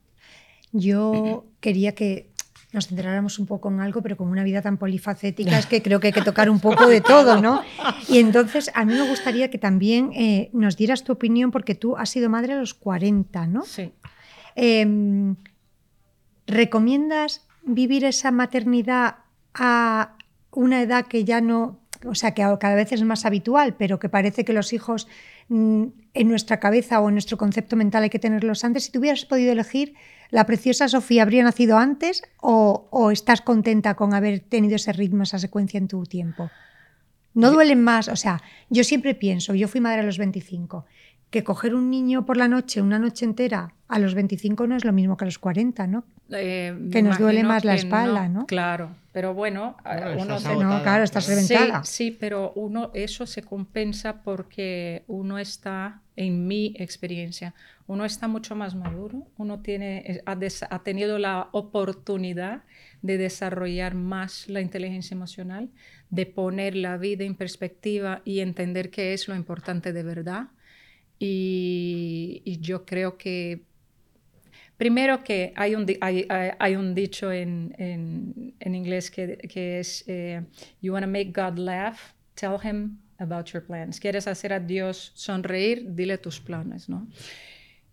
Yo 0.71 1.45
quería 1.61 1.95
que 1.95 2.29
nos 2.75 2.87
centráramos 2.87 3.39
un 3.39 3.47
poco 3.47 3.69
en 3.69 3.79
algo, 3.79 4.03
pero 4.03 4.17
con 4.17 4.27
una 4.27 4.43
vida 4.43 4.61
tan 4.61 4.77
polifacética 4.77 5.57
es 5.59 5.65
que 5.65 5.81
creo 5.81 5.99
que 5.99 6.07
hay 6.07 6.13
que 6.13 6.21
tocar 6.21 6.49
un 6.49 6.59
poco 6.59 6.87
de 6.87 7.01
todo, 7.01 7.41
¿no? 7.41 7.63
Y 8.07 8.19
entonces 8.19 8.69
a 8.75 8.85
mí 8.85 8.93
me 8.93 9.07
gustaría 9.07 9.49
que 9.49 9.57
también 9.57 10.11
eh, 10.13 10.49
nos 10.53 10.77
dieras 10.77 11.03
tu 11.03 11.13
opinión, 11.13 11.49
porque 11.49 11.73
tú 11.73 11.97
has 11.97 12.09
sido 12.09 12.29
madre 12.29 12.53
a 12.53 12.57
los 12.57 12.75
40, 12.75 13.47
¿no? 13.47 13.63
Sí. 13.63 13.91
Em, 14.55 15.35
¿Recomiendas 16.45 17.47
vivir 17.63 18.03
esa 18.05 18.29
maternidad 18.31 19.15
a 19.55 20.15
una 20.51 20.81
edad 20.81 21.07
que 21.07 21.23
ya 21.23 21.41
no, 21.41 21.79
o 22.05 22.13
sea, 22.13 22.33
que 22.33 22.43
cada 22.59 22.75
vez 22.75 22.91
es 22.91 23.01
más 23.03 23.25
habitual, 23.25 23.75
pero 23.75 23.97
que 23.97 24.09
parece 24.09 24.45
que 24.45 24.53
los 24.53 24.71
hijos 24.73 25.07
en 25.49 26.27
nuestra 26.27 26.59
cabeza 26.59 26.99
o 27.01 27.09
en 27.09 27.15
nuestro 27.15 27.37
concepto 27.37 27.75
mental 27.75 28.03
hay 28.03 28.09
que 28.09 28.19
tenerlos 28.19 28.63
antes? 28.63 28.85
Si 28.85 28.91
tú 28.91 28.99
hubieras 28.99 29.25
podido 29.25 29.51
elegir, 29.51 29.93
¿la 30.31 30.45
preciosa 30.45 30.87
Sofía 30.87 31.23
habría 31.23 31.43
nacido 31.43 31.77
antes 31.77 32.23
o, 32.41 32.87
o 32.91 33.11
estás 33.11 33.41
contenta 33.41 33.95
con 33.95 34.13
haber 34.13 34.39
tenido 34.39 34.75
ese 34.75 34.93
ritmo, 34.93 35.23
esa 35.23 35.39
secuencia 35.39 35.77
en 35.77 35.87
tu 35.87 36.03
tiempo? 36.03 36.49
No 37.33 37.51
duelen 37.51 37.83
más, 37.83 38.07
o 38.07 38.15
sea, 38.15 38.41
yo 38.69 38.85
siempre 38.85 39.13
pienso, 39.13 39.53
yo 39.53 39.67
fui 39.67 39.81
madre 39.81 39.99
a 39.99 40.03
los 40.03 40.17
25, 40.17 40.85
que 41.35 41.43
coger 41.43 41.75
un 41.75 41.89
niño 41.89 42.25
por 42.25 42.37
la 42.37 42.47
noche, 42.47 42.81
una 42.81 42.97
noche 42.97 43.25
entera, 43.25 43.73
a 43.89 43.99
los 43.99 44.15
25 44.15 44.67
no 44.67 44.77
es 44.77 44.85
lo 44.85 44.93
mismo 44.93 45.17
que 45.17 45.25
a 45.25 45.27
los 45.27 45.37
40, 45.37 45.85
¿no? 45.85 46.05
Eh, 46.29 46.73
Que 46.93 47.01
nos 47.03 47.19
duele 47.19 47.43
más 47.43 47.65
la 47.65 47.75
espalda, 47.75 48.29
¿no? 48.29 48.45
Claro, 48.47 48.91
pero 49.11 49.33
bueno, 49.33 49.75
Bueno, 49.83 50.11
uno 50.13 50.21
estás 50.21 50.43
se- 50.43 50.47
agotada, 50.47 50.77
No, 50.77 50.83
claro, 50.83 51.03
estás 51.03 51.27
reventada. 51.27 51.83
Sí, 51.83 52.05
sí, 52.11 52.17
pero 52.17 52.53
uno, 52.55 52.89
eso 52.93 53.25
se 53.25 53.41
compensa 53.43 54.23
porque 54.23 55.03
uno 55.07 55.37
está, 55.37 56.01
en 56.15 56.47
mi 56.47 56.73
experiencia, 56.77 57.53
uno 57.85 58.05
está 58.05 58.29
mucho 58.29 58.55
más 58.55 58.73
maduro, 58.73 59.27
uno 59.37 59.59
tiene, 59.59 60.21
ha, 60.25 60.35
des- 60.37 60.63
ha 60.69 60.79
tenido 60.83 61.19
la 61.19 61.49
oportunidad 61.51 62.63
de 63.01 63.17
desarrollar 63.17 63.93
más 63.93 64.47
la 64.47 64.61
inteligencia 64.61 65.13
emocional, 65.15 65.69
de 66.09 66.25
poner 66.25 66.77
la 66.77 66.95
vida 66.95 67.25
en 67.25 67.35
perspectiva 67.35 68.21
y 68.23 68.39
entender 68.39 68.89
qué 68.89 69.13
es 69.13 69.27
lo 69.27 69.35
importante 69.35 69.91
de 69.91 70.01
verdad. 70.03 70.47
Y, 71.19 72.41
y 72.45 72.59
yo 72.59 72.85
creo 72.85 73.17
que 73.17 73.61
Primero 74.77 75.23
que 75.23 75.53
hay 75.55 75.73
un, 75.73 75.85
hay- 76.01 76.27
hay 76.59 76.75
un 76.75 76.93
dicho 76.93 77.31
en, 77.31 77.73
en- 77.77 78.53
en 78.59 78.75
inglés 78.75 79.09
que, 79.09 79.37
que 79.37 79.79
es, 79.79 80.03
eh, 80.07 80.41
you 80.81 80.91
want 80.91 81.05
to 81.05 81.09
make 81.09 81.31
God 81.31 81.57
laugh, 81.57 82.13
tell 82.33 82.57
him 82.61 82.97
about 83.17 83.45
your 83.53 83.63
plans. 83.65 84.01
Quieres 84.01 84.27
hacer 84.27 84.51
a 84.51 84.59
Dios 84.59 85.13
sonreír, 85.15 85.95
dile 85.95 86.17
tus 86.17 86.41
planes, 86.41 86.89
¿no? 86.89 87.07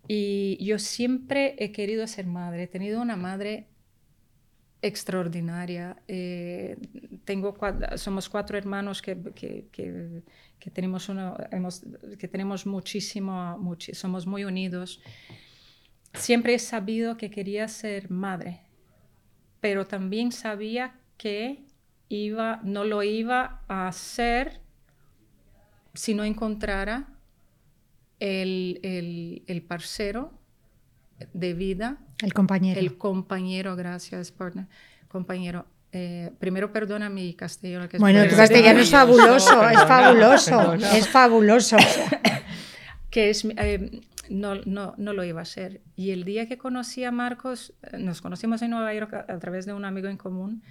Y 0.08 0.58
yo 0.60 0.80
siempre 0.80 1.54
he 1.60 1.70
querido 1.70 2.04
ser 2.08 2.26
madre, 2.26 2.64
he 2.64 2.66
tenido 2.66 3.00
una 3.00 3.14
madre 3.14 3.68
extraordinaria. 4.82 5.96
eh, 6.08 6.76
tengo 7.24 7.54
somos 7.96 8.28
cuatro 8.28 8.58
hermanos 8.58 9.00
que, 9.00 9.16
que- 9.34 10.22
tenemos, 10.70 11.08
uno, 11.08 11.36
hemos- 11.50 11.84
que 12.18 12.28
tenemos 12.28 12.66
muchísimo, 12.66 13.56
muchi- 13.58 13.94
somos 13.94 14.26
muy 14.26 14.44
unidos. 14.44 15.00
siempre 16.14 16.54
he 16.54 16.58
sabido 16.58 17.16
que 17.16 17.30
quería 17.30 17.66
ser 17.68 18.10
madre, 18.10 18.60
pero 19.60 19.86
también 19.86 20.30
sabía 20.32 21.00
que 21.16 21.64
iba, 22.08 22.60
no 22.64 22.84
lo 22.84 23.02
iba 23.02 23.62
a 23.68 23.88
hacer 23.88 24.60
si 25.94 26.12
no 26.14 26.24
encontrara 26.24 27.08
el, 28.20 28.78
el, 28.82 29.42
el 29.46 29.62
parcero 29.62 30.38
de 31.32 31.54
vida. 31.54 31.98
El 32.22 32.32
compañero. 32.32 32.80
El 32.80 32.96
compañero, 32.96 33.76
gracias, 33.76 34.32
partner. 34.32 34.66
Compañero. 35.08 35.66
Eh, 35.92 36.30
primero 36.38 36.72
perdona 36.72 37.10
mi 37.10 37.34
castellano. 37.34 37.88
Que 37.88 37.98
bueno, 37.98 38.26
tu 38.28 38.36
castellano 38.36 38.80
es 38.80 38.90
fabuloso, 38.90 39.68
es 39.68 39.84
fabuloso, 39.84 40.56
perdona. 40.58 40.96
es 40.96 41.08
fabuloso. 41.08 41.76
que 43.10 43.30
es, 43.30 43.44
eh, 43.44 44.00
no, 44.30 44.54
no, 44.64 44.94
no 44.96 45.12
lo 45.12 45.24
iba 45.24 45.40
a 45.40 45.42
hacer. 45.42 45.82
Y 45.96 46.12
el 46.12 46.24
día 46.24 46.48
que 46.48 46.56
conocí 46.56 47.04
a 47.04 47.10
Marcos, 47.10 47.74
eh, 47.82 47.98
nos 47.98 48.22
conocimos 48.22 48.62
en 48.62 48.70
Nueva 48.70 48.94
York 48.94 49.12
a, 49.12 49.32
a 49.32 49.38
través 49.38 49.66
de 49.66 49.74
un 49.74 49.84
amigo 49.84 50.08
en 50.08 50.16
común, 50.16 50.62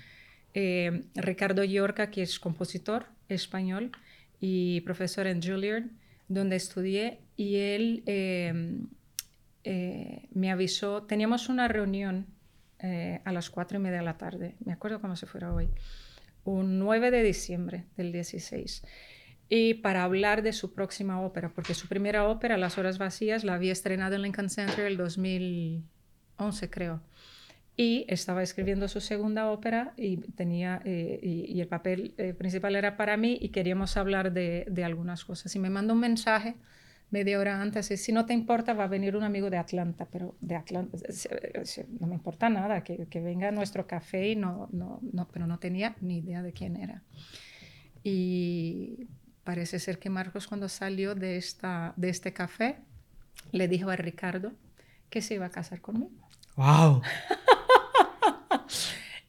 eh, 0.54 1.04
Ricardo 1.16 1.64
Yorca, 1.64 2.10
que 2.12 2.24
es 2.24 2.40
compositor 2.40 3.06
español 3.30 3.92
y 4.40 4.82
profesor 4.82 5.28
en 5.28 5.42
Juilliard, 5.42 5.86
donde 6.28 6.56
estudié, 6.56 7.20
y 7.38 7.58
él 7.58 8.04
eh, 9.64 10.28
me 10.34 10.52
avisó, 10.52 11.04
teníamos 11.04 11.50
una 11.50 11.68
reunión 11.68 12.28
eh, 12.80 13.22
a 13.26 13.32
las 13.32 13.50
cuatro 13.50 13.78
y 13.78 13.82
media 13.82 14.00
de 14.00 14.06
la 14.06 14.18
tarde, 14.18 14.56
me 14.66 14.74
acuerdo 14.74 15.00
como 15.00 15.16
si 15.16 15.26
fuera 15.26 15.54
hoy, 15.54 15.70
un 16.44 16.80
9 16.80 17.12
de 17.12 17.22
diciembre 17.22 17.86
del 17.96 18.12
16 18.12 18.84
y 19.50 19.76
para 19.76 20.04
hablar 20.04 20.42
de 20.42 20.54
su 20.54 20.74
próxima 20.74 21.22
ópera, 21.22 21.52
porque 21.54 21.74
su 21.74 21.88
primera 21.88 22.28
ópera, 22.28 22.58
Las 22.58 22.78
Horas 22.78 22.98
Vacías, 22.98 23.44
la 23.44 23.54
había 23.54 23.72
estrenado 23.72 24.16
en 24.16 24.24
Lincoln 24.24 24.50
Center 24.50 24.86
el 24.86 24.98
2011, 24.98 26.70
creo. 26.70 27.02
Y 27.76 28.06
estaba 28.08 28.44
escribiendo 28.44 28.88
su 28.88 29.02
segunda 29.02 29.52
ópera 29.52 29.94
y, 29.98 30.18
tenía, 30.18 30.82
eh, 30.86 31.20
y, 31.22 31.60
el 31.60 31.68
papel 31.68 32.14
principal 32.38 32.76
era 32.76 32.98
para 32.98 33.18
mí 33.18 33.38
y 33.42 33.50
queríamos 33.50 33.98
hablar 33.98 34.32
de, 34.32 34.66
de, 34.70 34.84
algunas 34.84 35.26
cosas. 35.26 35.56
Y 35.56 35.60
me 35.60 35.70
mandó 35.70 35.94
un 35.94 36.00
mensaje 36.00 36.56
media 37.12 37.40
hora 37.40 37.62
antes, 37.62 37.92
y, 37.92 37.98
si 37.98 38.12
no 38.12 38.26
te 38.26 38.34
importa, 38.34 38.74
va 38.74 38.86
a 38.86 38.88
venir 38.88 39.16
un 39.16 39.24
amigo 39.24 39.50
de 39.50 39.58
Atlanta, 39.58 40.08
pero 40.10 40.36
de 40.42 40.56
Atlanta, 40.56 40.98
no 42.00 42.08
me 42.08 42.16
importa 42.16 42.50
nada, 42.50 42.84
que, 42.84 43.06
que 43.08 43.22
venga 43.22 43.50
a 43.50 43.52
nuestro 43.52 43.86
café 43.86 44.30
y 44.30 44.36
no, 44.36 44.70
no, 44.72 45.00
no, 45.14 45.28
pero 45.28 45.46
no 45.46 45.60
tenía 45.60 45.96
ni 46.02 46.20
idea 46.20 46.42
de 46.42 46.54
quién 46.54 46.78
era. 46.78 47.04
Y 48.04 49.08
parece 49.44 49.80
ser 49.80 50.00
que 50.00 50.10
Marcos 50.10 50.48
cuando 50.48 50.70
salió 50.70 51.14
de, 51.14 51.38
esta, 51.38 51.94
de 51.98 52.10
este 52.10 52.34
café 52.34 52.78
le 53.52 53.68
dijo 53.68 53.90
a 53.90 53.96
Ricardo 53.96 54.54
que 55.10 55.22
se 55.22 55.36
iba 55.36 55.48
a 55.48 55.52
casar 55.52 55.82
conmigo. 55.82 56.12
¡Wow! 56.56 57.02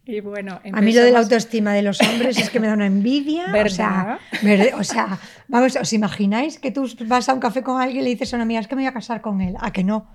y 0.05 0.21
bueno, 0.21 0.57
empezamos... 0.65 0.79
a 0.79 0.83
mí 0.83 0.93
lo 0.93 1.03
de 1.03 1.13
la 1.13 1.21
autoestima 1.21 1.73
de 1.75 1.83
los 1.83 2.01
hombres 2.01 2.39
es 2.39 2.51
que 2.51 2.59
me 2.59 2.67
da 2.67 2.75
una 2.75 2.87
envidia. 2.87 3.53
¿verdad? 3.53 3.67
O 3.67 3.71
sea, 3.71 4.19
me, 4.43 4.75
o 4.75 4.85
sea, 4.85 5.19
vamos, 5.49 5.77
¿os 5.77 5.93
imagináis 5.93 6.59
que 6.59 6.71
tú 6.71 6.89
vas 7.07 7.29
a 7.29 7.35
un 7.35 7.41
café 7.41 7.63
con 7.63 7.81
alguien 7.81 8.03
y 8.03 8.05
le 8.05 8.11
dices 8.11 8.33
a 8.33 8.37
una 8.37 8.43
amiga, 8.43 8.61
es 8.61 8.67
que 8.67 8.75
me 8.75 8.83
voy 8.83 8.89
a 8.89 8.93
casar 8.93 9.21
con 9.21 9.41
él? 9.41 9.55
¿A 9.61 9.73
que 9.73 9.85
no? 9.85 10.09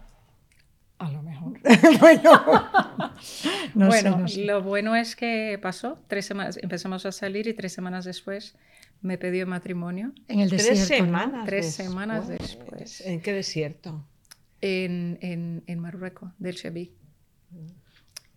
A 0.97 1.11
lo 1.11 1.21
mejor. 1.21 1.59
bueno, 1.99 2.69
no 3.75 3.87
bueno 3.87 3.93
sé, 3.93 4.09
no 4.09 4.27
sé. 4.27 4.45
lo 4.45 4.63
bueno 4.63 4.95
es 4.95 5.15
que 5.15 5.59
pasó, 5.61 5.99
tres 6.07 6.25
semanas, 6.25 6.59
empezamos 6.61 7.05
a 7.05 7.11
salir 7.11 7.47
y 7.47 7.53
tres 7.53 7.71
semanas 7.71 8.03
después 8.03 8.55
me 9.01 9.17
pidió 9.17 9.45
matrimonio. 9.47 10.11
En 10.27 10.39
el 10.39 10.49
desierto. 10.49 10.75
Tres 10.75 10.87
semanas. 10.87 11.33
¿no? 11.33 11.45
Tres 11.45 11.65
después. 11.65 11.87
semanas 11.87 12.27
después. 12.27 13.01
¿En 13.01 13.21
qué 13.21 13.33
desierto? 13.33 14.03
En, 14.61 15.19
en, 15.21 15.63
en 15.67 15.79
Marruecos, 15.79 16.31
del 16.39 16.55
Chebi. 16.55 16.93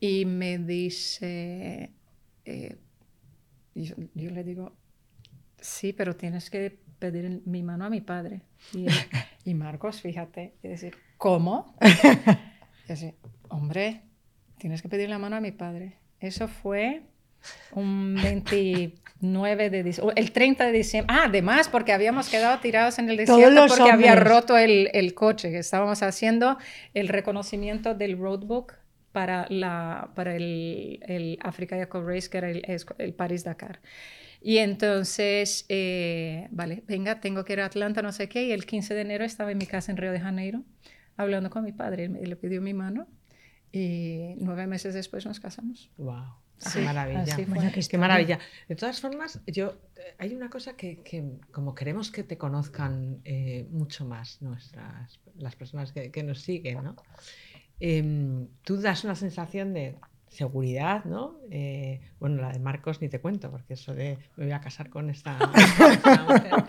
Y 0.01 0.25
me 0.25 0.59
dice, 0.59 1.91
eh, 2.47 2.77
yo, 3.75 3.95
yo, 4.15 4.31
le 4.31 4.43
digo, 4.43 4.73
sí, 5.61 5.93
pero 5.93 6.17
tienes 6.17 6.49
que 6.49 6.79
pedir 6.99 7.43
mi 7.45 7.63
mano 7.63 7.85
a 7.85 7.91
mi 7.91 8.01
padre. 8.01 8.41
Y, 8.73 8.87
él, 8.87 8.93
y 9.45 9.55
Marcos, 9.55 10.01
fíjate, 10.01 10.55
y 10.63 10.69
decir, 10.69 10.97
¿cómo? 11.17 11.75
Y 12.87 12.93
decir, 12.93 13.15
hombre, 13.51 14.03
tienes 14.59 14.83
que 14.83 14.89
pedir 14.89 15.09
la 15.09 15.19
mano 15.19 15.37
a 15.37 15.41
mi 15.41 15.53
padre. 15.53 15.99
Eso 16.19 16.49
fue 16.49 17.03
un 17.73 18.17
29 18.21 19.71
de 19.71 19.83
diciembre, 19.85 20.15
el 20.21 20.33
30 20.33 20.67
de 20.67 20.73
diciembre. 20.73 21.17
Ah, 21.17 21.25
además, 21.27 21.69
porque 21.69 21.93
habíamos 21.93 22.29
quedado 22.29 22.59
tirados 22.59 22.99
en 22.99 23.09
el 23.09 23.17
desierto 23.17 23.67
porque 23.69 23.83
hombres. 23.83 23.93
había 23.93 24.17
roto 24.17 24.59
el, 24.59 24.91
el, 24.93 25.15
coche. 25.15 25.57
Estábamos 25.57 26.03
haciendo 26.03 26.59
el 26.95 27.09
reconocimiento 27.09 27.95
del 27.95 28.19
roadbook 28.19 28.80
para, 29.13 29.47
la, 29.49 30.13
para 30.15 30.37
el, 30.37 31.01
el 31.07 31.39
Africa 31.43 31.81
Eco 31.81 32.03
Race, 32.03 32.29
que 32.29 32.39
era 32.39 32.51
el, 32.51 32.63
el 32.99 33.15
París-Dakar. 33.15 33.81
Y 34.43 34.59
entonces, 34.59 35.67
eh, 35.69 36.49
vale, 36.51 36.83
venga, 36.87 37.21
tengo 37.21 37.45
que 37.45 37.53
ir 37.53 37.61
a 37.61 37.67
Atlanta, 37.67 38.01
no 38.03 38.13
sé 38.13 38.29
qué. 38.29 38.45
Y 38.47 38.53
el 38.53 38.65
15 38.65 38.95
de 38.95 39.01
enero 39.03 39.25
estaba 39.25 39.53
en 39.53 39.59
mi 39.59 39.67
casa 39.67 39.93
en 39.93 39.99
Río 39.99 40.13
de 40.13 40.21
Janeiro, 40.21 40.65
hablando 41.17 41.51
con 41.51 41.65
mi 41.65 41.73
padre. 41.73 42.05
Él 42.05 42.31
le 42.31 42.37
pidió 42.37 42.63
mi 42.63 42.73
mano 42.73 43.07
y 43.71 44.35
nueve 44.39 44.67
meses 44.67 44.95
después 44.95 45.27
nos 45.27 45.41
casamos. 45.41 45.91
¡Wow! 45.99 46.25
Sí, 46.57 46.79
qué 46.79 46.85
maravilla. 46.85 47.37
Bueno, 47.49 47.71
qué, 47.73 47.81
qué, 47.81 47.99
maravilla. 47.99 48.39
De 48.69 48.77
todas 48.77 49.01
formas, 49.01 49.41
yo 49.47 49.81
hay 50.19 50.35
una 50.35 50.51
cosa 50.51 50.75
que, 50.75 51.03
que 51.03 51.39
como 51.53 51.75
queremos 51.75 52.11
que 52.11 52.23
te 52.23 52.37
conozcan 52.37 53.21
eh, 53.25 53.67
mucho 53.71 54.05
más 54.05 54.43
nuestras 54.43 55.21
las 55.37 55.57
personas 55.57 55.93
que, 55.93 56.11
que 56.11 56.23
nos 56.23 56.41
siguen, 56.43 56.85
¿no? 56.85 56.97
Eh, 57.81 58.47
tú 58.63 58.77
das 58.77 59.05
una 59.05 59.15
sensación 59.15 59.75
de 59.75 59.97
seguridad, 60.31 61.05
¿no? 61.05 61.37
Eh, 61.51 62.01
bueno, 62.21 62.41
la 62.41 62.53
de 62.53 62.61
Marcos 62.61 63.03
ni 63.03 63.09
te 63.09 63.21
cuento, 63.21 63.51
porque 63.51 63.75
eso 63.75 63.95
de 63.95 64.17
me 64.37 64.45
voy 64.45 64.53
a 64.53 64.61
casar 64.61 64.89
con 64.89 65.11
esta, 65.11 65.39
esta 65.57 66.23
mujer. 66.29 66.65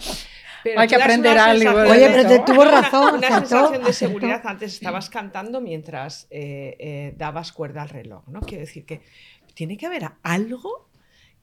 Pero 0.63 0.79
Hay 0.79 0.87
que 0.87 0.95
aprender 0.95 1.37
algo. 1.37 1.71
Oye, 1.71 2.09
pero 2.09 2.27
te 2.27 2.39
tuvo 2.39 2.65
razón. 2.65 3.15
Una, 3.15 3.27
una 3.27 3.39
sensación 3.39 3.83
de 3.83 3.93
seguridad. 3.93 4.41
Antes 4.45 4.73
estabas 4.73 5.09
cantando 5.09 5.61
mientras 5.61 6.27
eh, 6.29 6.75
eh, 6.79 7.13
dabas 7.17 7.51
cuerda 7.51 7.83
al 7.83 7.89
reloj, 7.89 8.27
¿no? 8.27 8.41
Quiero 8.41 8.61
decir 8.61 8.85
que 8.85 9.01
tiene 9.53 9.77
que 9.77 9.85
haber 9.85 10.09
algo 10.23 10.89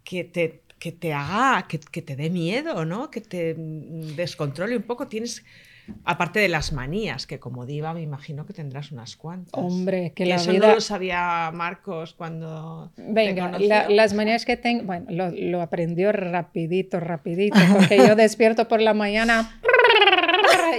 que 0.04 0.24
te, 0.24 0.62
que 0.78 0.92
te 0.92 1.12
haga, 1.12 1.66
que, 1.68 1.78
que 1.80 2.02
te 2.02 2.16
dé 2.16 2.30
miedo, 2.30 2.84
¿no? 2.84 3.10
Que 3.10 3.20
te 3.20 3.54
descontrole 3.56 4.76
un 4.76 4.84
poco. 4.84 5.08
Tienes 5.08 5.44
Aparte 6.04 6.40
de 6.40 6.48
las 6.48 6.72
manías, 6.72 7.26
que 7.26 7.38
como 7.38 7.66
diva 7.66 7.94
me 7.94 8.02
imagino 8.02 8.46
que 8.46 8.52
tendrás 8.52 8.92
unas 8.92 9.16
cuantas. 9.16 9.52
Hombre, 9.52 10.12
que, 10.14 10.24
que 10.24 10.26
la 10.26 10.36
eso 10.36 10.50
vida... 10.50 10.68
no 10.68 10.74
lo 10.74 10.80
sabía 10.80 11.50
Marcos 11.52 12.14
cuando 12.14 12.92
Venga, 12.96 13.52
te 13.52 13.66
la, 13.66 13.88
las 13.88 14.14
manías 14.14 14.44
que 14.44 14.56
tengo, 14.56 14.84
bueno, 14.84 15.06
lo, 15.10 15.30
lo, 15.30 15.62
aprendió 15.62 16.12
rapidito, 16.12 17.00
rapidito, 17.00 17.58
porque 17.72 17.98
yo 17.98 18.16
despierto 18.16 18.68
por 18.68 18.80
la 18.80 18.94
mañana 18.94 19.60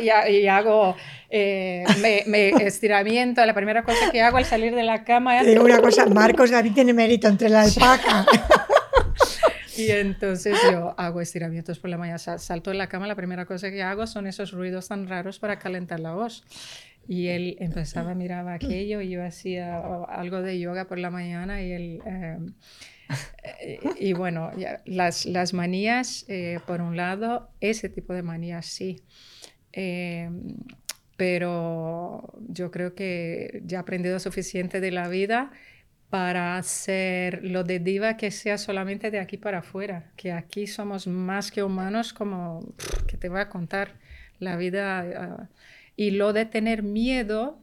y, 0.01 0.31
y 0.31 0.47
hago 0.47 0.95
eh, 1.29 1.85
me, 2.01 2.23
me, 2.25 2.49
estiramiento. 2.65 3.45
La 3.45 3.53
primera 3.53 3.83
cosa 3.83 4.11
que 4.11 4.21
hago 4.21 4.37
al 4.37 4.45
salir 4.45 4.73
de 4.73 4.83
la 4.83 5.03
cama 5.03 5.39
es... 5.39 5.47
Digo 5.47 5.63
una 5.63 5.81
cosa, 5.81 6.05
Marcos 6.07 6.51
David 6.51 6.73
tiene 6.73 6.93
mérito 6.93 7.27
entre 7.27 7.49
la 7.49 7.61
alpaca. 7.61 8.25
Y 9.79 9.91
entonces 9.91 10.57
yo 10.71 10.93
hago 10.97 11.21
estiramientos 11.21 11.79
por 11.79 11.89
la 11.89 11.97
mañana, 11.97 12.17
salto 12.17 12.71
de 12.71 12.77
la 12.77 12.87
cama, 12.87 13.07
la 13.07 13.15
primera 13.15 13.45
cosa 13.45 13.71
que 13.71 13.81
hago 13.81 14.07
son 14.07 14.27
esos 14.27 14.51
ruidos 14.51 14.87
tan 14.87 15.07
raros 15.07 15.39
para 15.39 15.59
calentar 15.59 15.99
la 15.99 16.13
voz. 16.13 16.43
Y 17.07 17.27
él 17.27 17.55
empezaba, 17.59 18.13
miraba 18.13 18.53
aquello 18.53 19.01
y 19.01 19.09
yo 19.09 19.23
hacía 19.23 19.79
algo 20.09 20.41
de 20.41 20.59
yoga 20.59 20.87
por 20.87 20.99
la 20.99 21.09
mañana 21.09 21.61
y 21.61 21.71
él... 21.71 22.01
Eh, 22.05 22.37
y, 23.99 24.09
y, 24.09 24.13
bueno, 24.13 24.51
las, 24.85 25.25
las 25.25 25.53
manías, 25.55 26.25
eh, 26.27 26.59
por 26.67 26.81
un 26.81 26.95
lado, 26.95 27.49
ese 27.59 27.89
tipo 27.89 28.13
de 28.13 28.21
manías 28.21 28.67
sí. 28.67 29.01
Eh, 29.73 30.29
pero 31.17 32.33
yo 32.47 32.71
creo 32.71 32.95
que 32.95 33.61
ya 33.65 33.79
he 33.79 33.81
aprendido 33.81 34.19
suficiente 34.19 34.79
de 34.79 34.91
la 34.91 35.09
vida 35.09 35.51
para 36.09 36.57
hacer 36.57 37.43
lo 37.43 37.63
de 37.63 37.79
diva 37.79 38.17
que 38.17 38.31
sea 38.31 38.57
solamente 38.57 39.11
de 39.11 39.19
aquí 39.19 39.37
para 39.37 39.59
afuera, 39.59 40.11
que 40.15 40.31
aquí 40.31 40.65
somos 40.65 41.05
más 41.05 41.51
que 41.51 41.61
humanos 41.61 42.13
como 42.13 42.73
que 43.07 43.17
te 43.17 43.29
voy 43.29 43.41
a 43.41 43.49
contar 43.49 43.95
la 44.39 44.57
vida. 44.57 45.37
Uh, 45.39 45.53
y 45.95 46.11
lo 46.11 46.33
de 46.33 46.45
tener 46.45 46.81
miedo, 46.81 47.61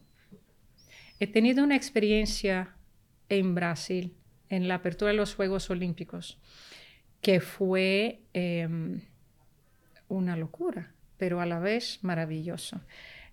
he 1.19 1.27
tenido 1.27 1.65
una 1.65 1.75
experiencia 1.75 2.77
en 3.29 3.55
Brasil, 3.55 4.15
en 4.49 4.69
la 4.69 4.77
apertura 4.77 5.11
de 5.11 5.17
los 5.17 5.35
Juegos 5.35 5.69
Olímpicos, 5.71 6.39
que 7.23 7.41
fue 7.41 8.21
eh, 8.35 8.69
una 10.09 10.37
locura, 10.37 10.93
pero 11.17 11.41
a 11.41 11.47
la 11.47 11.59
vez 11.59 11.99
maravilloso. 12.03 12.81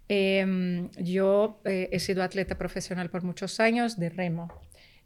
Eh, 0.10 0.90
yo 0.98 1.62
eh, 1.66 1.90
he 1.92 2.00
sido 2.00 2.24
atleta 2.24 2.58
profesional 2.58 3.10
por 3.10 3.24
muchos 3.24 3.60
años 3.60 4.00
de 4.00 4.10
remo 4.10 4.48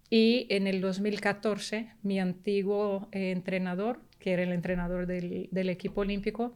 y 0.09 0.47
en 0.49 0.67
el 0.67 0.79
2014, 0.79 1.89
mi 2.03 2.19
antiguo 2.19 3.09
eh, 3.11 3.31
entrenador, 3.31 3.99
que 4.19 4.31
era 4.31 4.43
el 4.43 4.53
entrenador 4.53 5.05
del, 5.05 5.49
del, 5.51 5.69
equipo 5.69 6.01
olímpico, 6.01 6.55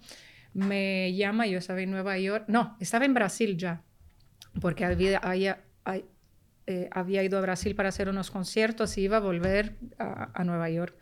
me 0.53 1.13
llama, 1.13 1.47
yo 1.47 1.57
estaba 1.57 1.81
en 1.81 1.91
Nueva 1.91 2.17
York, 2.17 2.45
no, 2.47 2.77
estaba 2.79 3.05
en 3.05 3.13
Brasil 3.13 3.57
ya, 3.57 3.83
porque 4.61 4.85
había, 4.85 5.17
había, 5.19 5.61
eh, 6.67 6.87
había 6.91 7.23
ido 7.23 7.37
a 7.37 7.41
Brasil 7.41 7.75
para 7.75 7.89
hacer 7.89 8.07
unos 8.07 8.31
conciertos 8.31 8.97
y 8.97 9.01
iba 9.01 9.17
a 9.17 9.21
volver 9.21 9.75
a, 9.97 10.43
Nueva 10.45 10.69
York 10.69 10.95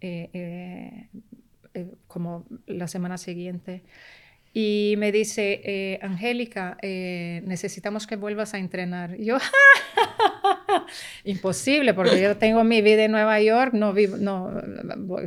eh, 0.00 1.08
como 2.06 2.46
la 2.66 2.86
semana 2.86 3.18
siguiente. 3.18 3.82
Y 4.54 4.94
me 4.98 5.12
dice, 5.12 5.98
Angélica, 6.02 6.78
necesitamos 6.82 8.06
que 8.06 8.16
vuelvas 8.16 8.54
a 8.54 8.58
entrenar. 8.58 9.14
Y 9.20 9.26
yo, 9.26 9.38
imposible, 11.24 11.94
porque 11.94 12.20
yo 12.20 12.36
tengo 12.36 12.64
mi 12.64 12.82
vida 12.82 13.04
en 13.04 13.12
Nueva 13.12 13.40
York, 13.40 13.72
no 13.74 13.92
vivo, 13.92 14.16
no, 14.16 14.50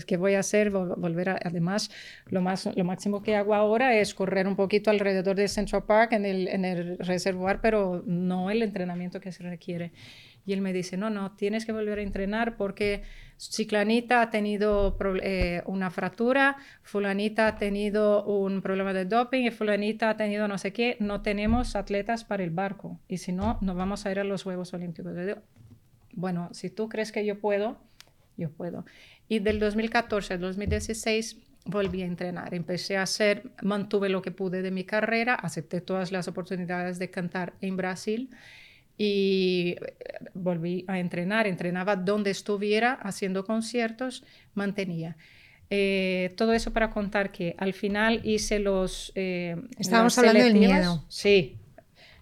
¿qué 0.06 0.18
voy 0.18 0.36
a 0.36 0.40
hacer? 0.40 0.70
Volver 0.70 1.30
a, 1.30 1.40
además, 1.44 1.92
lo, 2.28 2.42
más, 2.42 2.70
lo 2.76 2.84
máximo 2.84 3.22
que 3.22 3.36
hago 3.36 3.54
ahora 3.54 3.96
es 3.96 4.14
correr 4.14 4.48
un 4.48 4.56
poquito 4.56 4.90
alrededor 4.90 5.36
de 5.36 5.48
Central 5.48 5.84
Park 5.86 6.14
en 6.14 6.26
el, 6.26 6.48
en 6.48 6.66
el 6.66 6.98
reservoir, 7.00 7.60
pero 7.62 8.04
no 8.06 8.50
el 8.52 8.62
entrenamiento 8.64 9.20
que 9.20 9.32
se 9.32 9.44
requiere. 9.44 9.92
Y 10.46 10.54
él 10.54 10.62
me 10.62 10.74
dice, 10.74 10.98
no, 10.98 11.10
no, 11.10 11.32
tienes 11.34 11.66
que 11.66 11.72
volver 11.72 12.00
a 12.00 12.02
entrenar 12.02 12.58
porque 12.58 13.04
ciclanita 13.38 14.22
ha 14.22 14.30
tenido 14.30 14.98
eh, 15.22 15.62
una 15.66 15.90
fractura, 15.92 16.58
fulanita 16.84 17.48
ha 17.48 17.58
tenido 17.58 18.24
un 18.26 18.62
problema 18.62 18.94
de 18.94 19.06
doping 19.06 19.44
y 19.44 19.52
fulanita 19.52 20.10
ha 20.10 20.18
tenido 20.18 20.48
no 20.48 20.58
sé 20.58 20.74
qué. 20.74 20.98
No 21.00 21.22
tenemos 21.22 21.76
atletas 21.76 22.24
para 22.24 22.44
el 22.44 22.50
barco 22.50 23.00
y 23.08 23.18
si 23.18 23.32
no, 23.32 23.58
no 23.62 23.76
vamos 23.76 24.06
a 24.06 24.12
ir 24.12 24.20
a 24.20 24.24
los 24.24 24.44
Juegos 24.44 24.74
Olímpicos. 24.74 25.14
bueno, 26.14 26.50
si 26.54 26.70
tú 26.70 26.90
crees 26.90 27.12
que 27.12 27.26
yo 27.26 27.40
puedo, 27.40 27.78
yo 28.38 28.50
puedo. 28.52 28.86
Y 29.28 29.40
del 29.40 29.60
2014 29.60 30.34
al 30.34 30.40
2016 30.42 31.38
volví 31.66 32.02
a 32.02 32.06
entrenar. 32.06 32.54
Empecé 32.54 32.98
a 32.98 33.04
hacer, 33.04 33.52
mantuve 33.62 34.10
lo 34.10 34.22
que 34.22 34.32
pude 34.32 34.62
de 34.62 34.72
mi 34.72 34.84
carrera, 34.84 35.36
acepté 35.36 35.82
todas 35.82 36.12
las 36.12 36.28
oportunidades 36.28 36.98
de 37.00 37.12
cantar 37.12 37.54
en 37.62 37.78
Brasil 37.78 38.30
y 39.04 39.78
eh, 39.82 39.96
volví 40.36 40.86
a 40.88 41.00
entrenar, 41.00 41.48
entrenaba 41.48 41.96
donde 41.96 42.30
estuviera 42.30 42.94
haciendo 42.94 43.44
conciertos, 43.44 44.24
mantenía. 44.54 45.18
Eh, 45.72 46.32
todo 46.38 46.54
eso 46.54 46.72
para 46.72 46.92
contar 46.92 47.32
que 47.32 47.56
al 47.58 47.74
final 47.74 48.22
hice 48.24 48.60
los... 48.60 49.12
Eh, 49.16 49.56
Estábamos 49.80 50.16
hablando 50.20 50.44
del 50.44 50.54
miedo. 50.54 51.04
Sí, 51.08 51.58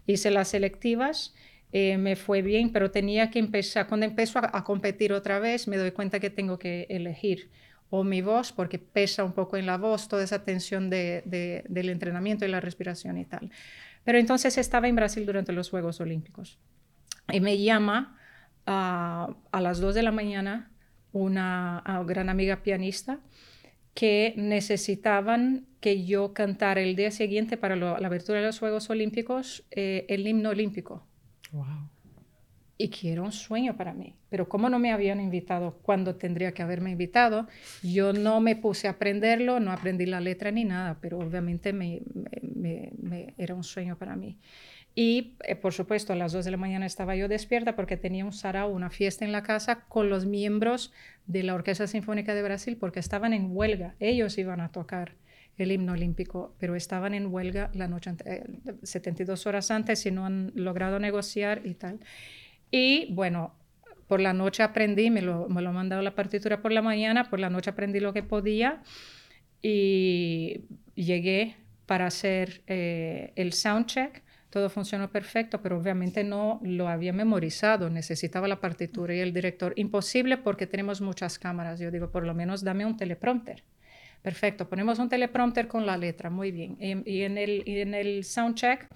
hice 0.08 0.32
las 0.32 0.48
selectivas, 0.48 1.36
me 1.74 2.16
fue 2.16 2.42
bien, 2.42 2.72
pero 2.72 2.92
tenía 2.92 3.30
que 3.30 3.40
empezar, 3.40 3.88
cuando 3.88 4.06
empiezo 4.06 4.40
a, 4.40 4.64
competir 4.64 5.12
otra 5.12 5.38
vez, 5.40 5.68
me 5.68 5.76
doy 5.76 5.92
cuenta 5.92 6.22
que 6.22 6.30
tengo 6.30 6.58
que 6.58 6.88
elegir 6.90 7.50
o 7.90 8.06
mi 8.06 8.22
voz, 8.22 8.54
porque 8.54 8.80
pesa 8.80 9.26
un 9.26 9.34
poco 9.34 9.58
en 9.58 9.66
la 9.66 9.78
voz 9.78 10.08
toda 10.08 10.24
esa 10.24 10.46
tensión 10.46 10.90
de, 10.90 11.64
del 11.68 11.90
entrenamiento 11.90 12.46
y 12.46 12.48
la 12.48 12.62
respiración 12.62 13.18
y 13.18 13.26
tal. 13.26 13.52
Pero 14.06 14.18
entonces 14.18 14.58
estaba 14.58 14.88
en 14.88 14.96
Brasil 14.96 15.26
durante 15.26 15.52
los 15.52 15.70
Juegos 15.70 16.00
Olímpicos 16.00 16.58
y 17.32 17.40
me 17.40 17.58
llama 17.58 18.18
a 18.66 19.62
las 19.62 19.80
2 19.80 19.96
de 19.96 20.04
la 20.04 20.12
mañana 20.12 20.72
una 21.12 21.84
gran 22.06 22.30
amiga 22.30 22.62
pianista 22.62 23.20
que 23.94 24.34
necesitaban 24.38 25.66
que 25.80 26.06
yo 26.06 26.34
cantara 26.34 26.82
el 26.82 26.96
día 26.96 27.12
siguiente 27.12 27.58
para 27.58 27.76
la 27.76 27.96
abertura 27.96 28.40
de 28.40 28.46
los 28.46 28.60
Juegos 28.60 28.90
Olímpicos 28.90 29.66
eh, 29.72 30.06
el 30.10 30.28
himno 30.28 30.50
olímpico. 30.50 31.06
Wow. 31.52 31.90
Y 32.78 32.88
que 32.90 33.12
era 33.12 33.24
un 33.24 33.34
sueño 33.34 33.76
para 33.76 33.94
mí. 33.94 34.16
Pero 34.30 34.48
como 34.48 34.70
no 34.70 34.80
me 34.80 34.94
habían 34.94 35.20
invitado 35.20 35.80
cuando 35.82 36.16
tendría 36.16 36.54
que 36.54 36.62
haberme 36.62 36.92
invitado, 36.92 37.48
yo 37.84 38.14
no 38.14 38.40
me 38.40 38.56
puse 38.56 38.88
a 38.88 38.92
aprenderlo, 38.92 39.60
no 39.60 39.72
aprendí 39.74 40.06
la 40.06 40.22
letra 40.22 40.52
ni 40.52 40.64
nada, 40.64 40.98
pero 41.02 41.20
obviamente 41.20 41.74
me, 41.74 42.02
me, 42.42 43.34
era 43.38 43.54
un 43.54 43.66
sueño 43.66 43.98
para 43.98 44.16
mí. 44.16 44.38
Y, 44.96 45.36
eh, 45.46 45.56
por 45.56 45.74
supuesto, 45.74 46.14
a 46.14 46.16
las 46.16 46.32
2 46.32 46.46
de 46.46 46.52
la 46.52 46.58
mañana 46.58 46.86
estaba 46.86 47.16
yo 47.16 47.28
despierta 47.28 47.76
porque 47.76 47.96
tenía 47.96 48.26
un 48.26 48.34
sarao, 48.34 48.70
una 48.70 48.90
fiesta 48.90 49.24
en 49.24 49.32
la 49.32 49.44
casa 49.44 49.86
con 49.88 50.10
los 50.10 50.26
miembros 50.26 50.92
de 51.26 51.44
la 51.44 51.54
Orquesta 51.54 51.88
Sinfónica 51.88 52.34
de 52.34 52.44
Brasil 52.44 52.78
porque 52.78 53.00
estaban 53.00 53.34
en 53.34 53.56
huelga. 53.56 53.96
Ellos 54.00 54.38
iban 54.38 54.62
a 54.62 54.72
tocar 54.72 55.16
el 55.58 55.72
himno 55.72 55.94
olímpico, 55.94 56.56
pero 56.58 56.76
estaban 56.76 57.14
en 57.14 57.28
huelga 57.28 57.70
la 57.74 57.88
noche, 57.88 58.12
72 58.84 59.46
eh, 59.46 59.50
horas 59.50 59.72
antes 59.72 60.06
y 60.06 60.12
no 60.12 60.26
han 60.26 60.52
logrado 60.56 61.00
negociar 61.00 61.62
y 61.66 61.76
tal. 61.76 62.00
Y 62.72 63.14
bueno, 63.14 63.54
por 64.08 64.22
la 64.22 64.34
noche 64.34 64.64
aprendí, 64.64 65.12
me 65.12 65.22
lo, 65.22 65.48
me 65.50 65.62
lo 65.62 65.72
mandado 65.72 66.02
la 66.02 66.16
partitura 66.16 66.62
por 66.62 66.72
la 66.72 66.82
mañana, 66.82 67.30
por 67.30 67.40
la 67.40 67.50
noche 67.50 67.70
aprendí 67.70 68.00
lo 68.00 68.14
que 68.14 68.24
podía 68.24 68.82
y 69.62 70.66
llegué 70.96 71.58
para 71.86 72.08
hacer 72.08 72.64
eh, 72.68 73.34
el 73.36 73.54
soundcheck 73.54 74.24
todo 74.50 74.70
funcionó 74.70 75.12
perfecto, 75.12 75.62
pero 75.62 75.78
obviamente 75.78 76.24
no 76.24 76.60
lo 76.64 76.88
había 76.88 77.14
memorizado, 77.14 77.90
necesitaba 77.90 78.48
la 78.48 78.60
partitura 78.60 79.14
y 79.14 79.20
el 79.20 79.34
director. 79.34 79.74
Imposible 79.76 80.38
porque 80.38 80.66
tenemos 80.66 81.02
muchas 81.02 81.38
cámaras. 81.38 81.80
Yo 81.80 81.92
digo, 81.92 82.10
por 82.12 82.26
lo 82.26 82.34
menos 82.34 82.64
dame 82.64 82.86
un 82.86 82.98
teleprompter. 82.98 83.64
Perfecto, 84.22 84.68
ponemos 84.68 85.00
un 85.00 85.08
teleprompter 85.08 85.68
con 85.68 85.86
la 85.86 85.98
letra, 85.98 86.30
muy 86.30 86.52
bien. 86.52 86.78
Y, 86.80 87.22
en, 87.22 87.38
el, 87.38 88.24
soundcheck 88.26 88.88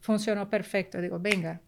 funcionó 0.00 0.48
perfecto. 0.48 1.00
Digo, 1.00 1.20
venga, 1.20 1.60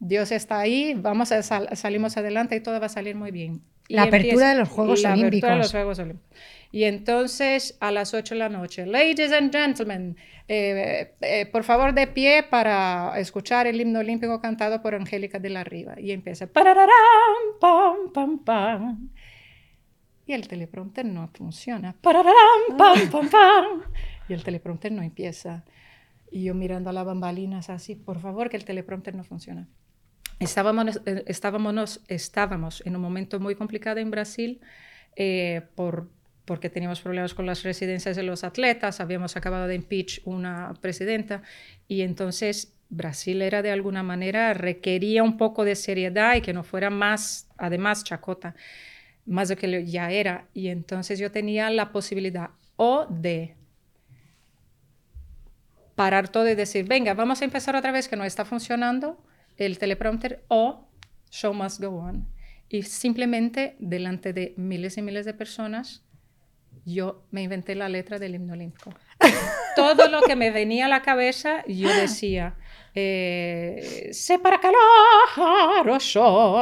Dios 0.00 0.32
está 0.32 0.58
ahí, 0.58 0.94
vamos 0.94 1.30
a 1.30 1.42
salimos 1.42 2.16
adelante 2.16 2.56
y 2.56 2.60
todo 2.60 2.80
va 2.80 2.86
a 2.86 2.90
salir 2.90 3.14
muy 3.14 3.30
bien. 3.30 3.62
La 3.88 4.04
apertura 4.04 4.50
de 4.50 4.56
los 4.56 4.68
Juegos 4.68 5.02
la 5.02 5.12
Olímpicos. 5.12 5.50
de 5.50 5.56
los 5.56 5.70
Juegos 5.70 5.98
Olímpicos. 5.98 6.38
Y 6.70 6.84
entonces 6.84 7.76
a 7.80 7.90
las 7.90 8.12
8 8.12 8.34
de 8.34 8.38
la 8.38 8.48
noche, 8.50 8.84
ladies 8.84 9.32
and 9.32 9.50
gentlemen, 9.50 10.16
eh, 10.48 11.14
eh, 11.22 11.46
por 11.46 11.64
favor 11.64 11.94
de 11.94 12.06
pie 12.06 12.42
para 12.42 13.18
escuchar 13.18 13.66
el 13.66 13.80
himno 13.80 14.00
olímpico 14.00 14.40
cantado 14.40 14.82
por 14.82 14.94
Angélica 14.94 15.38
de 15.38 15.48
la 15.50 15.64
Riva. 15.64 15.98
Y 15.98 16.12
empieza, 16.12 16.46
pam, 16.46 16.66
pam, 18.12 18.38
pam. 18.44 19.10
Y 20.26 20.34
el 20.34 20.46
teleprompter 20.46 21.06
no 21.06 21.28
funciona. 21.28 21.96
pam, 22.02 22.26
pam, 23.10 23.30
pam. 23.30 23.82
Y 24.28 24.34
el 24.34 24.44
teleprompter 24.44 24.92
no 24.92 25.02
empieza. 25.02 25.64
Y 26.30 26.44
yo 26.44 26.54
mirando 26.54 26.90
a 26.90 26.92
las 26.92 27.06
bambalinas 27.06 27.70
así, 27.70 27.94
por 27.94 28.20
favor, 28.20 28.50
que 28.50 28.58
el 28.58 28.66
teleprompter 28.66 29.14
no 29.14 29.24
funciona. 29.24 29.66
Estábamos, 30.38 31.00
eh, 31.04 31.24
estábamos, 31.26 32.00
estábamos 32.08 32.82
en 32.86 32.96
un 32.96 33.02
momento 33.02 33.40
muy 33.40 33.54
complicado 33.54 33.98
en 33.98 34.10
Brasil 34.10 34.60
por 35.74 36.08
porque 36.44 36.70
teníamos 36.70 37.02
problemas 37.02 37.34
con 37.34 37.44
las 37.44 37.62
residencias 37.62 38.16
de 38.16 38.22
los 38.22 38.42
atletas, 38.42 39.00
habíamos 39.00 39.36
acabado 39.36 39.66
de 39.66 39.74
impeach 39.74 40.22
una 40.24 40.72
presidenta 40.80 41.42
y 41.88 42.00
entonces 42.00 42.72
Brasil 42.88 43.42
era 43.42 43.60
de 43.62 43.70
alguna 43.70 44.02
manera, 44.02 44.54
requería 44.54 45.22
un 45.22 45.36
poco 45.36 45.64
de 45.64 45.76
seriedad 45.76 46.36
y 46.36 46.40
que 46.40 46.54
no 46.54 46.64
fuera 46.64 46.90
más, 46.90 47.48
además, 47.58 48.02
chacota, 48.02 48.54
más 49.26 49.48
de 49.48 49.56
que 49.56 49.84
ya 49.84 50.10
era. 50.10 50.46
Y 50.54 50.68
entonces 50.68 51.18
yo 51.18 51.30
tenía 51.30 51.68
la 51.70 51.92
posibilidad 51.92 52.50
o 52.76 53.06
de 53.10 53.54
parar 55.94 56.28
todo 56.28 56.48
y 56.48 56.54
decir, 56.54 56.86
venga, 56.86 57.12
vamos 57.12 57.42
a 57.42 57.44
empezar 57.44 57.76
otra 57.76 57.92
vez 57.92 58.08
que 58.08 58.16
no 58.16 58.24
está 58.24 58.44
funcionando 58.44 59.22
el 59.58 59.78
teleprompter 59.78 60.44
o 60.48 60.88
show 61.30 61.52
must 61.52 61.80
go 61.80 61.88
on. 61.88 62.26
Y 62.68 62.82
simplemente 62.82 63.76
delante 63.78 64.32
de 64.32 64.54
miles 64.56 64.96
y 64.98 65.02
miles 65.02 65.24
de 65.24 65.34
personas 65.34 66.04
yo 66.84 67.24
me 67.30 67.42
inventé 67.42 67.74
la 67.74 67.88
letra 67.88 68.18
del 68.18 68.34
himno 68.34 68.54
olímpico. 68.54 68.94
Todo 69.76 70.08
lo 70.08 70.22
que 70.22 70.36
me 70.36 70.50
venía 70.50 70.86
a 70.86 70.88
la 70.88 71.02
cabeza, 71.02 71.62
yo 71.66 71.88
decía, 71.94 72.54
eh, 72.94 74.08
sé 74.12 74.38
para 74.38 74.58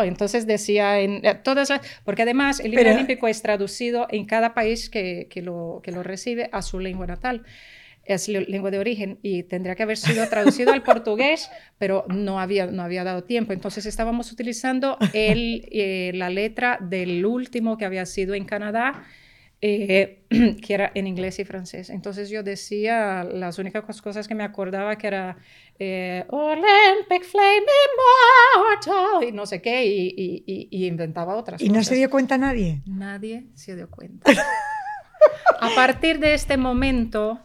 Entonces 0.04 0.46
decía 0.46 1.00
en 1.00 1.24
eh, 1.24 1.34
todas 1.34 1.72
porque 2.04 2.22
además 2.22 2.60
el 2.60 2.74
himno 2.74 2.90
olímpico 2.90 3.28
es 3.28 3.40
traducido 3.40 4.06
en 4.10 4.26
cada 4.26 4.52
país 4.52 4.90
que, 4.90 5.28
que, 5.30 5.42
lo, 5.42 5.80
que 5.82 5.92
lo 5.92 6.02
recibe 6.02 6.48
a 6.52 6.62
su 6.62 6.80
lengua 6.80 7.06
natal 7.06 7.44
es 8.06 8.28
lengua 8.28 8.70
de 8.70 8.78
origen 8.78 9.18
y 9.22 9.42
tendría 9.42 9.74
que 9.74 9.82
haber 9.82 9.96
sido 9.96 10.28
traducido 10.28 10.72
al 10.72 10.82
portugués, 10.82 11.50
pero 11.78 12.04
no 12.08 12.40
había, 12.40 12.66
no 12.66 12.82
había 12.82 13.04
dado 13.04 13.24
tiempo. 13.24 13.52
Entonces 13.52 13.86
estábamos 13.86 14.32
utilizando 14.32 14.98
el, 15.12 15.68
eh, 15.72 16.12
la 16.14 16.30
letra 16.30 16.78
del 16.80 17.24
último 17.26 17.76
que 17.76 17.84
había 17.84 18.06
sido 18.06 18.34
en 18.34 18.44
Canadá 18.44 19.04
eh, 19.62 20.26
que 20.62 20.74
era 20.74 20.92
en 20.94 21.06
inglés 21.06 21.38
y 21.38 21.44
francés. 21.44 21.88
Entonces 21.88 22.28
yo 22.28 22.42
decía 22.42 23.24
las 23.24 23.58
únicas 23.58 23.84
cosas 24.02 24.28
que 24.28 24.34
me 24.34 24.44
acordaba 24.44 24.96
que 24.96 25.06
era 25.06 25.38
eh, 25.78 26.24
Olympic 26.28 27.24
Flame 27.24 27.64
Immortal 27.86 29.28
y 29.28 29.32
no 29.32 29.46
sé 29.46 29.62
qué, 29.62 29.86
y, 29.86 30.86
inventaba 30.86 31.36
otras 31.36 31.58
cosas. 31.58 31.68
¿Y 31.68 31.76
no 31.76 31.82
se 31.82 31.94
dio 31.94 32.10
cuenta 32.10 32.36
nadie? 32.36 32.82
Nadie 32.86 33.46
se 33.54 33.74
dio 33.74 33.88
cuenta. 33.90 34.30
A 35.60 35.74
partir 35.74 36.18
de 36.18 36.34
este 36.34 36.58
momento 36.58 37.40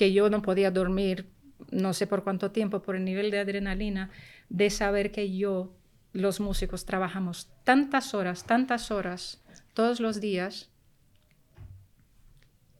que 0.00 0.14
yo 0.14 0.30
no 0.30 0.40
podía 0.40 0.70
dormir, 0.70 1.28
no 1.70 1.92
sé 1.92 2.06
por 2.06 2.24
cuánto 2.24 2.52
tiempo, 2.52 2.80
por 2.80 2.96
el 2.96 3.04
nivel 3.04 3.30
de 3.30 3.40
adrenalina, 3.40 4.08
de 4.48 4.70
saber 4.70 5.12
que 5.12 5.36
yo, 5.36 5.76
los 6.14 6.40
músicos, 6.40 6.86
trabajamos 6.86 7.50
tantas 7.64 8.14
horas, 8.14 8.44
tantas 8.44 8.90
horas, 8.90 9.44
todos 9.74 10.00
los 10.00 10.18
días, 10.18 10.70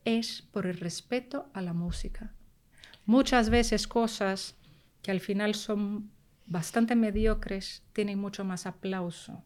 es 0.07 0.41
por 0.41 0.67
el 0.67 0.79
respeto 0.79 1.51
a 1.53 1.61
la 1.61 1.75
música. 1.75 2.33
Muchas 3.05 3.51
veces 3.51 3.87
cosas 3.87 4.57
que 5.03 5.11
al 5.11 5.21
final 5.21 5.55
son 5.55 6.11
bastante 6.47 6.97
mediocres 6.97 7.83
tienen 7.93 8.19
mucho 8.19 8.47
más 8.47 8.65
aplauso 8.65 9.45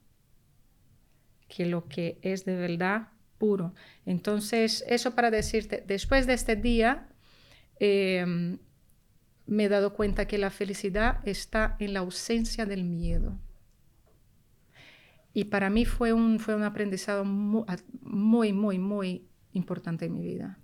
que 1.48 1.66
lo 1.66 1.88
que 1.88 2.20
es 2.22 2.44
de 2.44 2.54
verdad 2.54 3.08
puro. 3.36 3.74
Entonces, 4.06 4.84
eso 4.86 5.16
para 5.16 5.32
decirte, 5.32 5.82
después 5.84 6.28
de 6.28 6.34
este 6.34 6.54
día, 6.54 7.08
em, 7.80 8.58
me 9.46 9.64
he 9.64 9.68
dado 9.68 9.94
cuenta 9.94 10.26
que 10.26 10.38
la 10.38 10.50
felicidad 10.50 11.18
está 11.24 11.76
en 11.78 11.94
la 11.94 12.00
ausencia 12.00 12.66
del 12.66 12.84
miedo. 12.84 13.38
Y 15.32 15.44
para 15.44 15.68
mí 15.68 15.84
fue 15.84 16.12
un, 16.12 16.38
fue 16.38 16.54
un 16.54 16.62
aprendizado 16.62 17.24
muy, 17.24 18.52
muy, 18.52 18.78
muy, 18.78 19.26
importante 19.52 20.06
en 20.06 20.14
mi 20.14 20.22
vida. 20.22 20.58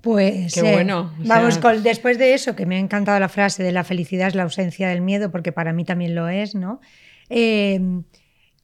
Pues 0.00 0.54
Qué 0.54 0.62
bueno. 0.62 1.14
vamos 1.18 1.58
con 1.58 1.82
después 1.82 2.18
de 2.18 2.34
eso 2.34 2.56
que 2.56 2.66
me 2.66 2.76
ha 2.76 2.78
encantado 2.78 3.18
la 3.20 3.28
frase 3.28 3.62
de 3.62 3.72
la 3.72 3.84
felicidad 3.84 4.28
es 4.28 4.34
la 4.34 4.42
ausencia 4.42 4.88
del 4.88 5.00
miedo 5.00 5.30
porque 5.30 5.52
para 5.52 5.72
mí 5.72 5.84
también 5.84 6.14
lo 6.14 6.28
es, 6.28 6.54
¿no? 6.54 6.80
Em, 7.30 8.04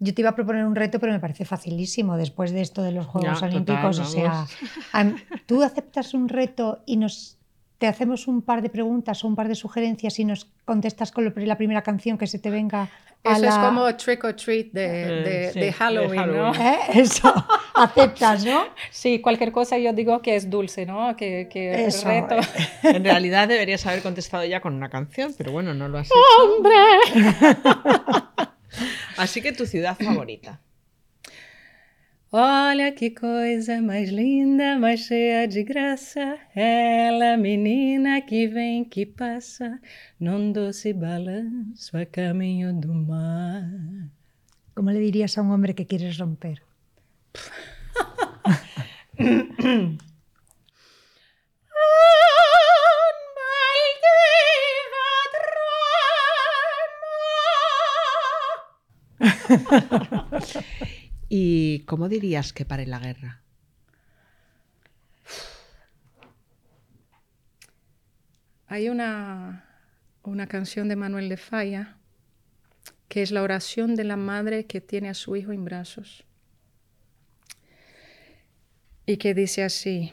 yo 0.01 0.15
te 0.15 0.23
iba 0.23 0.31
a 0.31 0.35
proponer 0.35 0.65
un 0.65 0.75
reto, 0.75 0.99
pero 0.99 1.13
me 1.13 1.21
parece 1.21 1.45
facilísimo 1.45 2.17
después 2.17 2.53
de 2.53 2.63
esto 2.63 2.83
de 2.83 2.93
los 2.93 3.07
Juegos 3.07 3.43
Olímpicos. 3.43 3.99
o 3.99 4.05
sea, 4.05 4.47
tú 5.47 5.63
aceptas 5.63 6.15
un 6.15 6.29
reto 6.29 6.83
y 6.87 6.97
nos 6.97 7.40
te 7.81 7.87
hacemos 7.87 8.29
un 8.29 8.43
par 8.43 8.61
de 8.61 8.69
preguntas 8.69 9.25
o 9.25 9.27
un 9.27 9.35
par 9.35 9.49
de 9.49 9.55
sugerencias 9.55 10.19
y 10.19 10.27
nos 10.27 10.45
contestas 10.67 11.13
con 11.13 11.25
la 11.25 11.57
primera 11.57 11.81
canción 11.81 12.19
que 12.19 12.27
se 12.27 12.39
te 12.39 12.51
venga. 12.51 12.91
A 13.25 13.37
Eso 13.39 13.47
es 13.47 13.55
como 13.55 13.97
trick 13.97 14.23
or 14.23 14.35
treat 14.35 14.67
de, 14.73 15.49
eh, 15.49 15.53
de, 15.55 15.73
Halloween, 15.73 16.27
¿no? 16.27 16.55
¿Eh? 16.55 16.79
Eso, 16.95 17.33
aceptas, 17.75 18.45
¿no? 18.45 18.65
Sí, 18.91 19.21
cualquier 19.21 19.51
cosa 19.51 19.79
yo 19.79 19.95
digo 19.95 20.21
que 20.21 20.37
es 20.37 20.51
dulce, 20.51 20.85
¿no? 20.85 21.17
Que, 21.17 21.49
que 21.51 21.87
Eso. 21.87 22.07
reto. 22.07 22.37
En 22.83 23.03
realidad 23.03 23.49
deberías 23.49 23.87
haber 23.87 24.03
contestado 24.03 24.45
ya 24.45 24.61
con 24.61 24.75
una 24.75 24.91
canción, 24.91 25.35
pero 25.39 25.51
bueno, 25.51 25.73
no 25.73 25.89
lo 25.89 25.99
has 25.99 26.09
hecho. 26.09 26.15
¡Hombre! 26.45 26.75
Así 29.17 29.41
que 29.41 29.53
tu 29.53 29.65
ciudad 29.65 29.97
favorita. 29.99 30.61
Olha 32.33 32.93
que 32.93 33.11
coisa 33.11 33.83
mais 33.83 34.09
linda, 34.09 34.79
mais 34.79 35.01
cheia 35.01 35.49
de 35.49 35.65
graça, 35.65 36.39
ela, 36.55 37.37
menina 37.37 38.21
que 38.21 38.47
vem, 38.47 38.85
que 38.85 39.05
passa, 39.05 39.81
num 40.21 40.53
doce 40.53 40.93
balanço 40.93 41.97
a 41.97 42.07
caminho 42.07 42.73
do 42.73 42.95
mar. 42.95 43.65
¿Cómo 44.77 44.93
le 44.93 45.01
dirías 45.01 45.37
a 45.39 45.43
un 45.43 45.51
hombre 45.51 45.75
que 45.75 45.87
quieres 45.87 46.19
romper? 46.19 46.63
¿Y 61.33 61.85
cómo 61.85 62.09
dirías 62.09 62.53
que 62.53 62.65
pare 62.65 62.87
la 62.87 62.99
guerra? 62.99 63.41
Hay 68.67 68.89
una, 68.89 69.65
una 70.25 70.49
canción 70.49 70.89
de 70.89 70.97
Manuel 70.97 71.29
de 71.29 71.37
Falla 71.37 71.99
que 73.07 73.23
es 73.23 73.31
la 73.31 73.43
oración 73.43 73.95
de 73.95 74.03
la 74.03 74.17
madre 74.17 74.67
que 74.67 74.81
tiene 74.81 75.09
a 75.09 75.15
su 75.15 75.37
hijo 75.37 75.53
en 75.53 75.65
brazos 75.65 76.25
y 79.07 79.17
que 79.17 79.33
dice 79.33 79.63
así. 79.63 80.13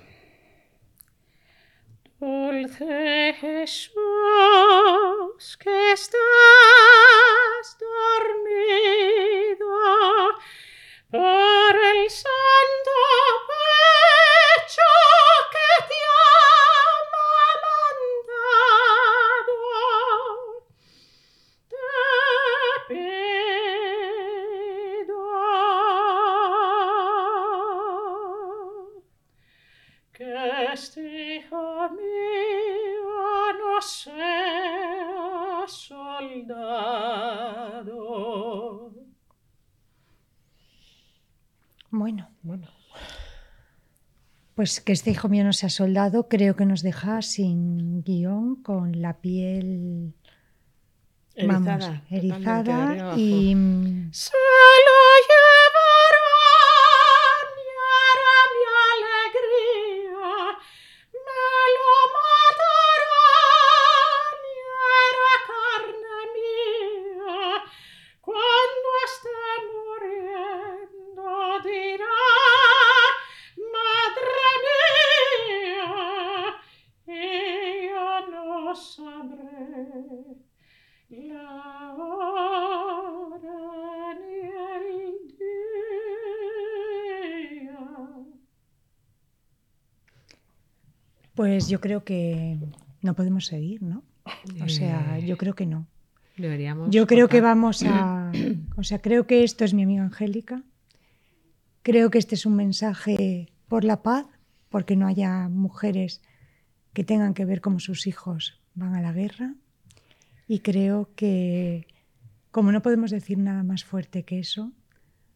Dulce 2.19 3.35
Jesús, 3.39 3.97
que 5.59 5.91
estás 5.93 6.17
dormido 7.79 9.67
por 11.11 11.56
Pues 44.57 44.81
que 44.81 44.91
este 44.91 45.11
hijo 45.11 45.29
mío 45.29 45.43
no 45.43 45.53
sea 45.53 45.69
soldado, 45.69 46.27
creo 46.27 46.55
que 46.55 46.65
nos 46.65 46.81
deja 46.81 47.21
sin 47.21 48.01
guion, 48.01 48.55
con 48.63 49.03
la 49.03 49.17
piel 49.21 50.15
Erizada, 51.35 51.77
vamos, 51.77 52.01
erizada 52.09 53.13
y 53.15 53.53
pues 91.47 91.69
yo 91.69 91.79
creo 91.79 92.03
que 92.03 92.57
no 93.01 93.15
podemos 93.15 93.45
seguir, 93.45 93.81
¿no? 93.81 94.03
O 94.61 94.67
sea, 94.67 95.17
yo 95.19 95.37
creo 95.37 95.55
que 95.55 95.65
no. 95.65 95.87
Deberíamos. 96.35 96.89
Yo 96.91 97.07
creo 97.07 97.29
que 97.29 97.39
vamos 97.39 97.83
a... 97.83 98.31
O 98.75 98.83
sea, 98.83 98.99
creo 98.99 99.25
que 99.27 99.45
esto 99.45 99.63
es 99.63 99.73
mi 99.73 99.83
amiga 99.83 100.03
Angélica. 100.03 100.61
Creo 101.83 102.11
que 102.11 102.17
este 102.17 102.35
es 102.35 102.45
un 102.45 102.57
mensaje 102.57 103.47
por 103.69 103.85
la 103.85 104.03
paz, 104.03 104.25
porque 104.67 104.97
no 104.97 105.07
haya 105.07 105.47
mujeres 105.47 106.21
que 106.91 107.05
tengan 107.05 107.33
que 107.33 107.45
ver 107.45 107.61
cómo 107.61 107.79
sus 107.79 108.07
hijos 108.07 108.59
van 108.75 108.93
a 108.93 109.01
la 109.01 109.13
guerra. 109.13 109.55
Y 110.49 110.59
creo 110.59 111.11
que, 111.15 111.87
como 112.51 112.73
no 112.73 112.81
podemos 112.81 113.09
decir 113.09 113.37
nada 113.37 113.63
más 113.63 113.85
fuerte 113.85 114.23
que 114.23 114.39
eso, 114.39 114.73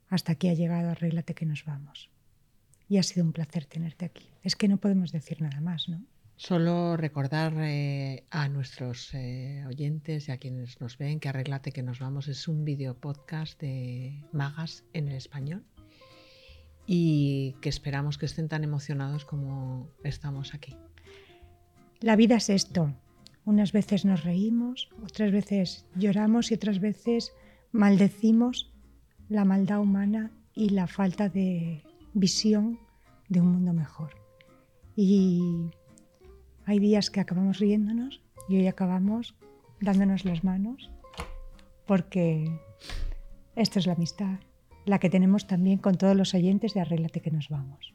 hasta 0.09 0.33
aquí 0.33 0.49
ha 0.49 0.53
llegado, 0.55 0.89
arréglate 0.89 1.33
que 1.33 1.45
nos 1.45 1.63
vamos. 1.63 2.10
Y 2.91 2.97
ha 2.97 3.03
sido 3.03 3.25
un 3.25 3.31
placer 3.31 3.63
tenerte 3.63 4.03
aquí. 4.03 4.27
Es 4.43 4.57
que 4.57 4.67
no 4.67 4.75
podemos 4.75 5.13
decir 5.13 5.41
nada 5.41 5.61
más, 5.61 5.87
¿no? 5.87 6.03
Solo 6.35 6.97
recordar 6.97 7.53
eh, 7.55 8.25
a 8.31 8.49
nuestros 8.49 9.13
eh, 9.13 9.63
oyentes 9.65 10.27
y 10.27 10.33
a 10.33 10.37
quienes 10.37 10.81
nos 10.81 10.97
ven 10.97 11.21
que 11.21 11.29
Arréglate 11.29 11.71
que 11.71 11.83
nos 11.83 11.99
vamos 11.99 12.27
es 12.27 12.49
un 12.49 12.65
video 12.65 12.93
podcast 12.93 13.57
de 13.61 14.21
magas 14.33 14.83
en 14.91 15.07
el 15.07 15.15
español 15.15 15.63
y 16.85 17.55
que 17.61 17.69
esperamos 17.69 18.17
que 18.17 18.25
estén 18.25 18.49
tan 18.49 18.65
emocionados 18.65 19.23
como 19.23 19.89
estamos 20.03 20.53
aquí. 20.53 20.75
La 22.01 22.17
vida 22.17 22.35
es 22.35 22.49
esto. 22.49 22.93
Unas 23.45 23.71
veces 23.71 24.03
nos 24.03 24.25
reímos, 24.25 24.89
otras 25.01 25.31
veces 25.31 25.85
lloramos 25.95 26.51
y 26.51 26.55
otras 26.55 26.81
veces 26.81 27.31
maldecimos 27.71 28.69
la 29.29 29.45
maldad 29.45 29.79
humana 29.79 30.29
y 30.53 30.71
la 30.71 30.87
falta 30.87 31.29
de 31.29 31.85
visión 32.13 32.79
de 33.29 33.41
un 33.41 33.51
mundo 33.51 33.73
mejor. 33.73 34.15
Y 34.95 35.71
hay 36.65 36.79
días 36.79 37.09
que 37.09 37.19
acabamos 37.19 37.59
riéndonos 37.59 38.21
y 38.49 38.57
hoy 38.57 38.67
acabamos 38.67 39.35
dándonos 39.79 40.25
las 40.25 40.43
manos 40.43 40.91
porque 41.85 42.45
esto 43.55 43.79
es 43.79 43.87
la 43.87 43.93
amistad, 43.93 44.39
la 44.85 44.99
que 44.99 45.09
tenemos 45.09 45.47
también 45.47 45.77
con 45.77 45.97
todos 45.97 46.15
los 46.15 46.33
oyentes 46.33 46.73
de 46.73 46.81
Arréglate 46.81 47.21
que 47.21 47.31
nos 47.31 47.49
vamos. 47.49 47.93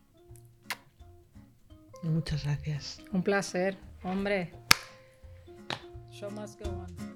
Muchas 2.02 2.44
gracias. 2.44 3.02
Un 3.12 3.22
placer, 3.22 3.76
hombre. 4.02 4.52
Show 6.10 6.30
must 6.30 6.60
go 6.62 6.70
on. 6.70 7.15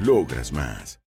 Logras 0.00 0.52
más. 0.52 0.98